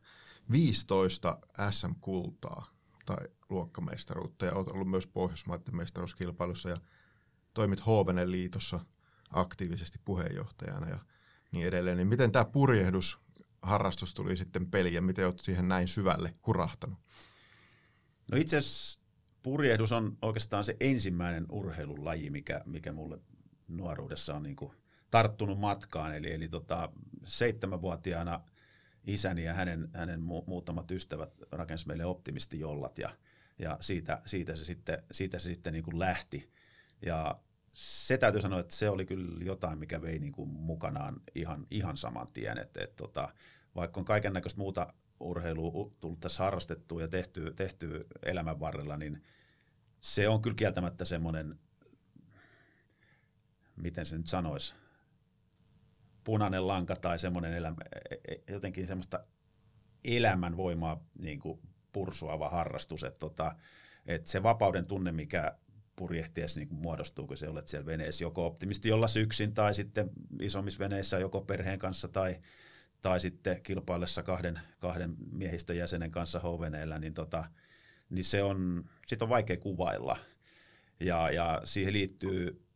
15 0.50 1.38
SM-kultaa 1.70 2.70
tai 3.06 3.26
luokkamestaruutta, 3.50 4.46
ja 4.46 4.52
olet 4.52 4.68
ollut 4.68 4.90
myös 4.90 5.06
Pohjoismaiden 5.06 5.76
mestaruuskilpailussa, 5.76 6.68
ja 6.68 6.80
toimit 7.54 7.80
h 7.80 7.86
liitossa 8.24 8.80
aktiivisesti 9.32 9.98
puheenjohtajana 10.04 10.88
ja 10.88 10.98
niin 11.52 11.66
edelleen. 11.66 11.96
Niin 11.96 12.08
miten 12.08 12.32
tämä 12.32 12.44
purjehdusharrastus 12.44 14.14
tuli 14.14 14.36
sitten 14.36 14.70
peliin 14.70 14.94
ja 14.94 15.02
miten 15.02 15.26
olet 15.26 15.40
siihen 15.40 15.68
näin 15.68 15.88
syvälle 15.88 16.34
hurahtanut? 16.46 16.98
No 18.32 18.38
itse 18.38 18.56
asiassa 18.56 19.00
purjehdus 19.42 19.92
on 19.92 20.18
oikeastaan 20.22 20.64
se 20.64 20.76
ensimmäinen 20.80 21.46
urheilulaji, 21.50 22.30
mikä, 22.30 22.62
mikä 22.64 22.92
mulle 22.92 23.18
nuoruudessa 23.68 24.34
on 24.34 24.42
niin 24.42 24.56
kuin 24.56 24.72
tarttunut 25.10 25.58
matkaan. 25.58 26.16
Eli, 26.16 26.32
eli 26.32 26.48
tota, 26.48 26.92
seitsemänvuotiaana 27.24 28.40
isäni 29.06 29.44
ja 29.44 29.54
hänen, 29.54 29.88
hänen 29.94 30.20
muutamat 30.46 30.90
ystävät 30.90 31.32
rakensivat 31.52 31.88
meille 31.88 32.04
optimistijollat 32.04 32.98
ja, 32.98 33.16
ja 33.58 33.76
siitä, 33.80 34.22
siitä 34.26 34.56
se 34.56 34.64
sitten, 34.64 35.02
siitä 35.12 35.38
se 35.38 35.44
sitten 35.44 35.72
niin 35.72 35.84
kuin 35.84 35.98
lähti. 35.98 36.52
Ja 37.02 37.40
se 37.76 38.18
täytyy 38.18 38.40
sanoa, 38.40 38.60
että 38.60 38.74
se 38.74 38.90
oli 38.90 39.06
kyllä 39.06 39.44
jotain, 39.44 39.78
mikä 39.78 40.02
vei 40.02 40.18
niin 40.18 40.32
kuin 40.32 40.48
mukanaan 40.48 41.20
ihan, 41.34 41.66
ihan 41.70 41.96
saman 41.96 42.26
tien. 42.32 42.58
Et, 42.58 42.76
et 42.76 42.96
tota, 42.96 43.28
vaikka 43.74 44.00
on 44.00 44.04
kaiken 44.04 44.32
näköistä 44.32 44.60
muuta 44.60 44.92
urheilua 45.20 45.90
tullut 46.00 46.20
tässä 46.20 46.44
harrastettua 46.44 47.00
ja 47.00 47.08
tehty, 47.08 47.52
tehty 47.56 48.06
elämän 48.22 48.60
varrella, 48.60 48.96
niin 48.96 49.22
se 49.98 50.28
on 50.28 50.42
kyllä 50.42 50.54
kieltämättä 50.54 51.04
semmoinen, 51.04 51.58
miten 53.76 54.06
se 54.06 54.16
nyt 54.16 54.26
sanoisi, 54.26 54.74
punainen 56.24 56.66
lanka 56.66 56.96
tai 56.96 57.18
semmoinen 57.18 57.52
elämä, 57.52 57.76
e, 58.10 58.14
e, 58.34 58.52
jotenkin 58.52 58.86
semmoista 58.86 59.22
elämänvoimaa 60.04 61.04
niin 61.18 61.40
kuin 61.40 61.60
pursuava 61.92 62.48
harrastus. 62.48 63.04
Että 63.04 63.18
tota, 63.18 63.56
et 64.06 64.26
se 64.26 64.42
vapauden 64.42 64.86
tunne, 64.86 65.12
mikä 65.12 65.58
purjehtiessa 65.96 66.60
niin 66.60 66.74
muodostuu, 66.74 67.26
kun 67.26 67.36
se 67.36 67.48
olet 67.48 67.68
siellä 67.68 67.86
veneessä 67.86 68.24
joko 68.24 68.46
optimisti 68.46 68.88
jolla 68.88 69.06
yksin 69.20 69.54
tai 69.54 69.74
sitten 69.74 70.10
isommissa 70.40 70.78
veneissä 70.78 71.18
joko 71.18 71.40
perheen 71.40 71.78
kanssa 71.78 72.08
tai, 72.08 72.36
tai 73.02 73.20
sitten 73.20 73.62
kilpaillessa 73.62 74.22
kahden, 74.22 74.60
kahden 74.78 75.14
miehistön 75.32 75.76
jäsenen 75.76 76.10
kanssa 76.10 76.40
h 76.40 76.44
niin, 77.00 77.14
tota, 77.14 77.44
niin 78.10 78.24
se 78.24 78.42
on, 78.42 78.84
sit 79.06 79.22
on 79.22 79.28
vaikea 79.28 79.56
kuvailla. 79.56 80.18
Ja, 81.00 81.30
ja 81.30 81.62
siihen 81.64 81.92
liittyy 81.92 82.66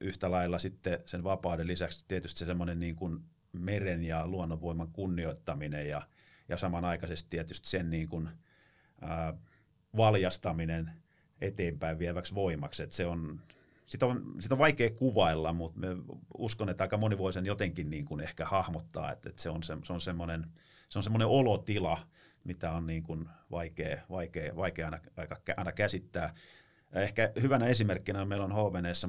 yhtä 0.00 0.30
lailla 0.30 0.58
sitten 0.58 0.98
sen 1.06 1.24
vapauden 1.24 1.66
lisäksi 1.66 2.04
tietysti 2.08 2.38
se 2.38 2.46
semmoinen 2.46 2.78
niin 2.78 2.96
kuin 2.96 3.18
meren 3.52 4.04
ja 4.04 4.26
luonnonvoiman 4.26 4.92
kunnioittaminen 4.92 5.88
ja, 5.88 6.02
ja 6.48 6.56
samanaikaisesti 6.56 7.28
tietysti 7.30 7.68
sen 7.68 7.90
niin 7.90 8.08
kuin, 8.08 8.28
ää, 9.00 9.34
valjastaminen– 9.96 10.90
eteenpäin 11.40 11.98
vieväksi 11.98 12.34
voimaksi. 12.34 12.82
Että 12.82 12.94
se 12.94 13.06
on, 13.06 13.40
sitä, 13.86 14.06
on, 14.06 14.34
sitä 14.38 14.54
on 14.54 14.58
vaikea 14.58 14.90
kuvailla, 14.90 15.52
mutta 15.52 15.80
me 15.80 15.88
uskon, 16.38 16.68
että 16.68 16.84
aika 16.84 16.96
moni 16.96 17.18
voi 17.18 17.32
sen 17.32 17.46
jotenkin 17.46 17.90
niin 17.90 18.04
kuin 18.04 18.20
ehkä 18.20 18.44
hahmottaa, 18.44 19.12
että, 19.12 19.28
että 19.28 19.42
se 19.42 19.50
on, 19.50 19.62
se, 19.62 19.76
se 19.84 19.92
on 19.92 20.00
semmoinen 20.00 20.46
se 20.88 20.98
on 20.98 21.02
semmoinen 21.02 21.28
olotila, 21.28 21.98
mitä 22.44 22.72
on 22.72 22.86
niin 22.86 23.02
kuin 23.02 23.28
vaikea, 23.50 24.02
vaikea, 24.10 24.56
vaikea 24.56 24.86
aina, 24.86 24.98
aika, 25.16 25.36
aina 25.56 25.72
käsittää. 25.72 26.34
Ehkä 26.92 27.32
hyvänä 27.42 27.66
esimerkkinä 27.66 28.24
meillä 28.24 28.44
on 28.44 28.52
HVNeessa 28.52 29.08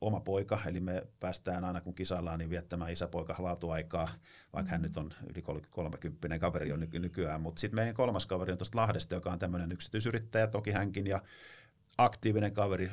oma 0.00 0.20
poika, 0.20 0.58
eli 0.66 0.80
me 0.80 1.06
päästään 1.20 1.64
aina 1.64 1.80
kun 1.80 1.94
kisaillaan 1.94 2.38
niin 2.38 2.50
viettämään 2.50 2.92
isäpoika 2.92 3.36
laatuaikaa, 3.38 4.08
vaikka 4.52 4.70
hän 4.70 4.80
mm. 4.80 4.82
nyt 4.82 4.96
on 4.96 5.06
yli 5.34 5.42
30 5.70 6.38
kaveri 6.38 6.72
on 6.72 6.88
nykyään, 6.92 7.40
mutta 7.40 7.60
sitten 7.60 7.76
meidän 7.76 7.94
kolmas 7.94 8.26
kaveri 8.26 8.52
on 8.52 8.58
tuosta 8.58 8.78
Lahdesta, 8.78 9.14
joka 9.14 9.32
on 9.32 9.38
tämmöinen 9.38 9.72
yksityisyrittäjä 9.72 10.46
toki 10.46 10.70
hänkin, 10.70 11.06
ja 11.06 11.22
aktiivinen 11.98 12.52
kaveri, 12.52 12.90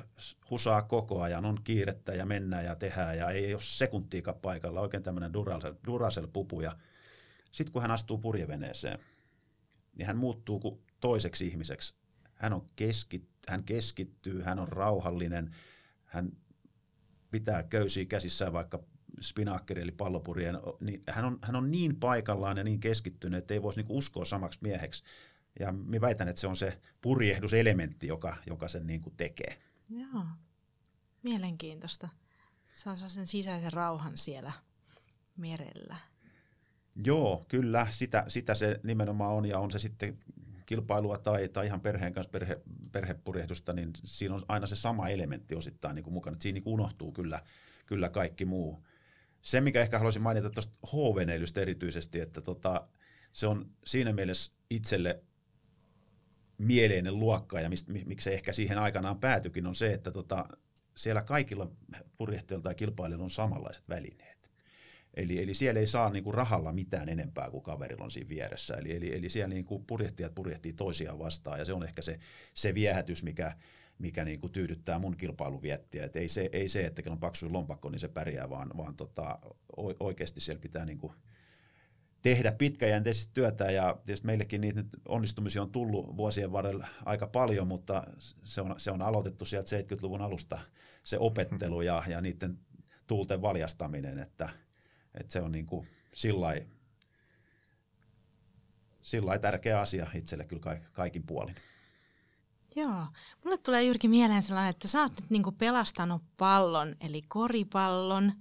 husaa 0.50 0.82
koko 0.82 1.22
ajan, 1.22 1.46
on 1.46 1.58
kiirettä 1.64 2.14
ja 2.14 2.26
mennään 2.26 2.66
ja 2.66 2.76
tehdään 2.76 3.18
ja 3.18 3.30
ei 3.30 3.54
ole 3.54 3.62
sekuntiikaan 3.62 4.40
paikalla, 4.42 4.82
oikein 4.82 5.04
tämmöinen 5.04 5.34
Duracell-pupu. 5.88 6.62
Ja 6.62 6.78
sitten 7.52 7.74
kun 7.74 7.82
hän 7.82 7.92
astuu 7.92 8.18
purjeveneeseen, 8.18 9.00
niin 9.96 10.08
hän 10.08 10.18
muuttuu 10.18 10.84
toiseksi 11.00 11.48
ihmiseksi. 11.48 11.96
Hän, 12.36 12.54
on 12.54 12.66
keski, 12.76 13.28
hän 13.48 13.64
keskittyy, 13.64 14.42
hän 14.42 14.60
on 14.60 14.68
rauhallinen, 14.68 15.56
hän 16.06 16.32
pitää 17.32 17.64
köysiä 17.64 18.06
käsissään 18.06 18.54
vaikka 18.54 18.84
spinaakkeri 19.22 19.82
eli 19.82 19.92
pallopurjeen, 19.92 20.56
niin 20.80 21.04
hän 21.10 21.26
on, 21.26 21.40
hän 21.42 21.56
on 21.56 21.72
niin 21.72 21.96
paikallaan 21.96 22.58
ja 22.58 22.64
niin 22.64 22.80
keskittynyt, 22.80 23.38
että 23.38 23.54
ei 23.54 23.62
voisi 23.62 23.80
niinku 23.80 23.98
uskoa 23.98 24.26
samaksi 24.26 24.60
mieheksi. 24.62 25.04
Ja 25.60 25.72
minä 25.72 26.02
väitän, 26.02 26.28
että 26.28 26.42
se 26.42 26.48
on 26.48 26.56
se 26.56 26.80
purjehduselementti, 27.02 28.08
joka, 28.08 28.38
joka 28.48 28.68
sen 28.68 28.88
niin 28.88 29.02
kuin 29.02 29.16
tekee. 29.18 29.58
Joo, 29.90 30.24
mielenkiintoista. 31.24 32.10
Saa 32.72 32.96
sen 32.96 33.28
sisäisen 33.28 33.74
rauhan 33.74 34.18
siellä 34.18 34.52
merellä. 35.38 35.98
Joo, 37.06 37.46
kyllä, 37.48 37.88
sitä, 37.90 38.26
sitä 38.28 38.54
se 38.54 38.80
nimenomaan 38.84 39.34
on, 39.34 39.46
ja 39.46 39.60
on 39.60 39.72
se 39.72 39.80
sitten 39.80 40.20
kilpailua 40.66 41.18
tai, 41.18 41.50
tai 41.50 41.66
ihan 41.66 41.82
perheen 41.82 42.14
kanssa 42.14 42.32
perhe, 42.32 42.62
perhepurjehdusta, 42.92 43.74
niin 43.74 43.92
siinä 44.04 44.36
on 44.36 44.42
aina 44.48 44.68
se 44.68 44.76
sama 44.76 45.10
elementti 45.10 45.56
osittain 45.56 45.96
niin 45.96 46.04
kuin 46.04 46.14
mukana, 46.14 46.34
että 46.34 46.44
siinä 46.44 46.54
niin 46.54 46.64
kuin 46.64 46.74
unohtuu 46.74 47.12
kyllä, 47.12 47.42
kyllä 47.86 48.10
kaikki 48.10 48.46
muu. 48.46 48.86
Se, 49.42 49.62
mikä 49.62 49.82
ehkä 49.82 49.98
haluaisin 49.98 50.22
mainita 50.22 50.50
tuosta 50.50 50.74
h 50.88 51.58
erityisesti, 51.62 52.20
että 52.20 52.42
tota, 52.42 52.88
se 53.32 53.48
on 53.48 53.70
siinä 53.86 54.14
mielessä 54.14 54.52
itselle 54.70 55.24
mieleinen 56.58 57.20
luokka 57.20 57.62
ja 57.62 57.70
mistä, 57.70 57.94
miksi 58.06 58.34
ehkä 58.34 58.54
siihen 58.54 58.78
aikanaan 58.78 59.20
päätyikin, 59.20 59.68
on 59.68 59.76
se, 59.76 59.94
että 59.94 60.12
tota, 60.12 60.46
siellä 60.96 61.22
kaikilla 61.22 61.72
purjehtajilla 62.18 62.64
tai 62.64 62.76
kilpailijoilla 62.76 63.24
on 63.24 63.32
samanlaiset 63.32 63.90
välineet. 63.90 64.52
Eli, 65.14 65.44
eli 65.44 65.54
siellä 65.54 65.80
ei 65.80 65.88
saa 65.88 66.10
niinku 66.10 66.32
rahalla 66.32 66.74
mitään 66.74 67.10
enempää 67.10 67.50
kuin 67.50 67.64
kaverilla 67.64 68.04
on 68.04 68.12
siinä 68.12 68.30
vieressä. 68.30 68.74
Eli, 68.74 68.96
eli, 68.96 69.16
eli 69.16 69.30
siellä 69.30 69.54
niinku 69.54 69.80
purjehtijat 69.80 70.36
purjehtii 70.36 70.74
toisiaan 70.74 71.20
vastaan 71.20 71.60
ja 71.60 71.66
se 71.66 71.74
on 71.74 71.84
ehkä 71.84 72.02
se, 72.02 72.20
se 72.54 72.74
viehätys, 72.74 73.24
mikä, 73.24 73.56
mikä 74.00 74.26
niinku 74.26 74.50
tyydyttää 74.50 75.00
mun 75.00 75.18
kilpailuviettiä. 75.18 76.06
Et 76.06 76.16
ei, 76.16 76.28
se, 76.28 76.50
ei 76.52 76.70
se, 76.70 76.86
että 76.86 77.02
on 77.10 77.20
paksu 77.20 77.54
lompakko, 77.54 77.90
niin 77.90 78.00
se 78.00 78.08
pärjää, 78.08 78.50
vaan, 78.50 78.72
vaan 78.78 78.96
tota, 78.96 79.40
oikeasti 80.00 80.42
siellä 80.42 80.62
pitää 80.62 80.86
niinku, 80.86 81.14
tehdä 82.26 82.52
pitkäjänteisesti 82.52 83.34
työtä 83.34 83.72
ja 83.72 83.98
tietysti 84.06 84.26
meillekin 84.26 84.62
niitä 84.62 84.82
nyt 84.82 84.90
onnistumisia 85.08 85.62
on 85.62 85.72
tullut 85.72 86.18
vuosien 86.18 86.52
varrella 86.52 86.88
aika 87.06 87.28
paljon, 87.28 87.68
mutta 87.68 88.04
se 88.44 88.62
on, 88.62 88.76
se 88.78 88.92
on 88.92 89.02
aloitettu 89.02 89.46
sieltä 89.46 89.78
70-luvun 89.78 90.22
alusta 90.22 90.60
se 91.04 91.18
opettelu 91.20 91.82
ja, 91.82 92.04
ja 92.08 92.22
niiden 92.22 92.60
tuulten 93.08 93.42
valjastaminen, 93.42 94.20
että, 94.20 94.50
että 95.14 95.34
se 95.34 95.42
on 95.42 95.52
niin 95.52 95.66
kuin 95.66 95.88
sillai, 96.14 96.68
sillai 99.02 99.40
tärkeä 99.40 99.80
asia 99.80 100.08
itselle 100.14 100.46
kyllä 100.46 100.80
kaikin 100.92 101.24
puolin. 101.26 101.56
Joo, 102.76 103.06
mulle 103.44 103.58
tulee 103.58 103.84
juurikin 103.84 104.12
mieleen 104.12 104.44
sellainen, 104.44 104.70
että 104.70 104.88
sä 104.88 105.02
oot 105.02 105.22
nyt 105.22 105.30
niinku 105.30 105.52
pelastanut 105.52 106.24
pallon, 106.38 106.96
eli 107.02 107.22
koripallon, 107.22 108.34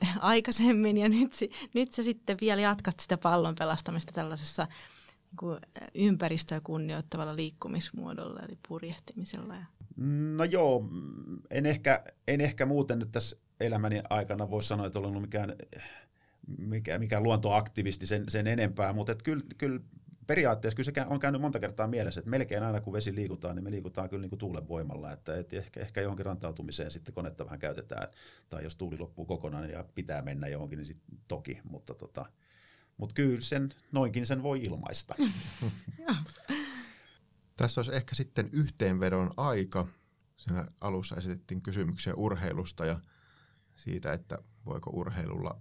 aikaisemmin 0.20 0.96
ja 0.96 1.08
nyt, 1.08 1.32
nyt 1.74 1.92
sä 1.92 2.02
sitten 2.02 2.36
vielä 2.40 2.62
jatkat 2.62 3.00
sitä 3.00 3.18
pallon 3.18 3.54
pelastamista 3.54 4.12
tällaisessa 4.12 4.66
niin 5.42 5.58
ympäristöä 5.94 6.60
kunnioittavalla 6.60 7.36
liikkumismuodolla 7.36 8.40
eli 8.40 8.58
purjehtimisella. 8.68 9.54
No 10.36 10.44
joo, 10.44 10.88
en 11.50 11.66
ehkä, 11.66 12.04
en 12.28 12.40
ehkä 12.40 12.66
muuten 12.66 12.98
nyt 12.98 13.12
tässä 13.12 13.36
elämäni 13.60 14.02
aikana 14.10 14.50
voi 14.50 14.62
sanoa, 14.62 14.86
että 14.86 14.98
olen 14.98 15.22
mikään, 15.22 15.56
mikä, 16.58 16.98
mikä 16.98 17.20
luontoaktivisti 17.20 18.06
sen, 18.06 18.24
sen 18.28 18.46
enempää, 18.46 18.92
mutta 18.92 19.14
kyllä, 19.14 19.44
kyllä 19.58 19.80
periaatteessa 20.26 20.76
kyllä 20.76 21.06
se 21.06 21.12
on 21.12 21.20
käynyt 21.20 21.40
monta 21.40 21.60
kertaa 21.60 21.86
mielessä, 21.86 22.20
että 22.20 22.30
melkein 22.30 22.62
aina 22.62 22.80
kun 22.80 22.92
vesi 22.92 23.14
liikutaan, 23.14 23.56
niin 23.56 23.64
me 23.64 23.70
liikutaan 23.70 24.08
kyllä 24.08 24.20
niin 24.20 24.30
kuin 24.30 24.38
tuulen 24.38 24.68
voimalla, 24.68 25.12
että, 25.12 25.36
että 25.36 25.56
ehkä, 25.56 25.80
ehkä 25.80 26.00
johonkin 26.00 26.26
rantautumiseen 26.26 26.90
sitten 26.90 27.14
konetta 27.14 27.44
vähän 27.44 27.58
käytetään, 27.58 28.08
tai 28.50 28.64
jos 28.64 28.76
tuuli 28.76 28.98
loppuu 28.98 29.24
kokonaan 29.24 29.70
ja 29.70 29.84
pitää 29.94 30.22
mennä 30.22 30.48
johonkin, 30.48 30.76
niin 30.76 30.86
sitten 30.86 31.18
toki, 31.28 31.60
mutta 31.64 31.94
tota, 31.94 32.26
Mutta 32.96 33.14
kyllä 33.14 33.40
sen, 33.40 33.70
noinkin 33.92 34.26
sen 34.26 34.42
voi 34.42 34.62
ilmaista. 34.62 35.14
Tässä 37.56 37.80
olisi 37.80 37.94
ehkä 37.94 38.14
sitten 38.14 38.48
yhteenvedon 38.52 39.30
aika. 39.36 39.86
Siinä 40.36 40.66
alussa 40.80 41.16
esitettiin 41.16 41.62
kysymyksiä 41.62 42.14
urheilusta 42.14 42.86
ja 42.86 43.00
siitä, 43.76 44.12
että 44.12 44.38
voiko 44.66 44.90
urheilulla 44.90 45.60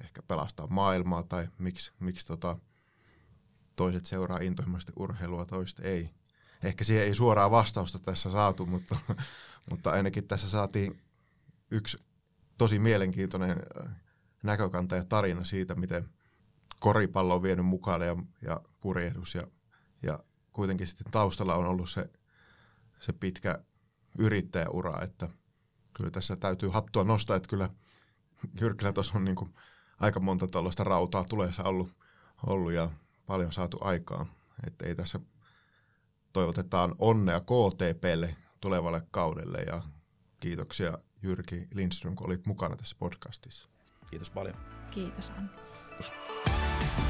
ehkä 0.00 0.22
pelastaa 0.22 0.66
maailmaa 0.66 1.22
tai 1.22 1.48
miksi, 1.58 1.92
miksi 2.00 2.26
tota, 2.26 2.58
toiset 3.80 4.06
seuraa 4.06 4.38
intohimoisesti 4.38 4.92
urheilua, 4.96 5.44
toiset 5.44 5.80
ei. 5.80 6.10
Ehkä 6.62 6.84
siihen 6.84 7.04
ei 7.04 7.14
suoraa 7.14 7.50
vastausta 7.50 7.98
tässä 7.98 8.30
saatu, 8.30 8.66
mutta, 8.66 8.96
mutta 9.70 9.90
ainakin 9.90 10.28
tässä 10.28 10.50
saatiin 10.50 11.00
yksi 11.70 11.98
tosi 12.58 12.78
mielenkiintoinen 12.78 13.50
äh, 13.50 13.92
näkökanta 14.42 14.96
ja 14.96 15.04
tarina 15.04 15.44
siitä, 15.44 15.74
miten 15.74 16.08
koripallo 16.80 17.34
on 17.34 17.42
vienyt 17.42 17.66
mukana 17.66 18.04
ja, 18.04 18.16
ja 18.42 18.60
purjehdus 18.80 19.34
ja, 19.34 19.46
ja 20.02 20.18
kuitenkin 20.52 20.86
sitten 20.86 21.12
taustalla 21.12 21.54
on 21.54 21.66
ollut 21.66 21.90
se, 21.90 22.10
se 22.98 23.12
pitkä 23.12 23.58
yrittäjäura, 24.18 25.02
että 25.02 25.28
kyllä 25.94 26.10
tässä 26.10 26.36
täytyy 26.36 26.68
hattua 26.68 27.04
nostaa, 27.04 27.36
että 27.36 27.48
kyllä 27.48 27.68
Jyrkillä 28.60 28.92
tuossa 28.92 29.12
on 29.14 29.24
niin 29.24 29.36
kuin 29.36 29.54
aika 30.00 30.20
monta 30.20 30.46
tällaista 30.46 30.84
rautaa 30.84 31.24
tuleessa 31.24 31.62
ollut, 31.62 31.92
ollut 32.46 32.72
ja 32.72 32.90
paljon 33.30 33.52
saatu 33.52 33.78
aikaa. 33.80 34.26
Että 34.66 34.86
ei 34.86 34.94
tässä 34.94 35.20
toivotetaan 36.32 36.94
onnea 36.98 37.40
KTPlle 37.40 38.36
tulevalle 38.60 39.02
kaudelle 39.10 39.58
ja 39.58 39.82
kiitoksia 40.40 40.98
Jyrki 41.22 41.66
Lindström, 41.74 42.14
kun 42.14 42.26
olit 42.26 42.46
mukana 42.46 42.76
tässä 42.76 42.96
podcastissa. 42.98 43.68
Kiitos 44.10 44.30
paljon. 44.30 44.56
Kiitos 44.90 45.30
Anni. 45.30 45.50
Kiitos. 45.88 47.09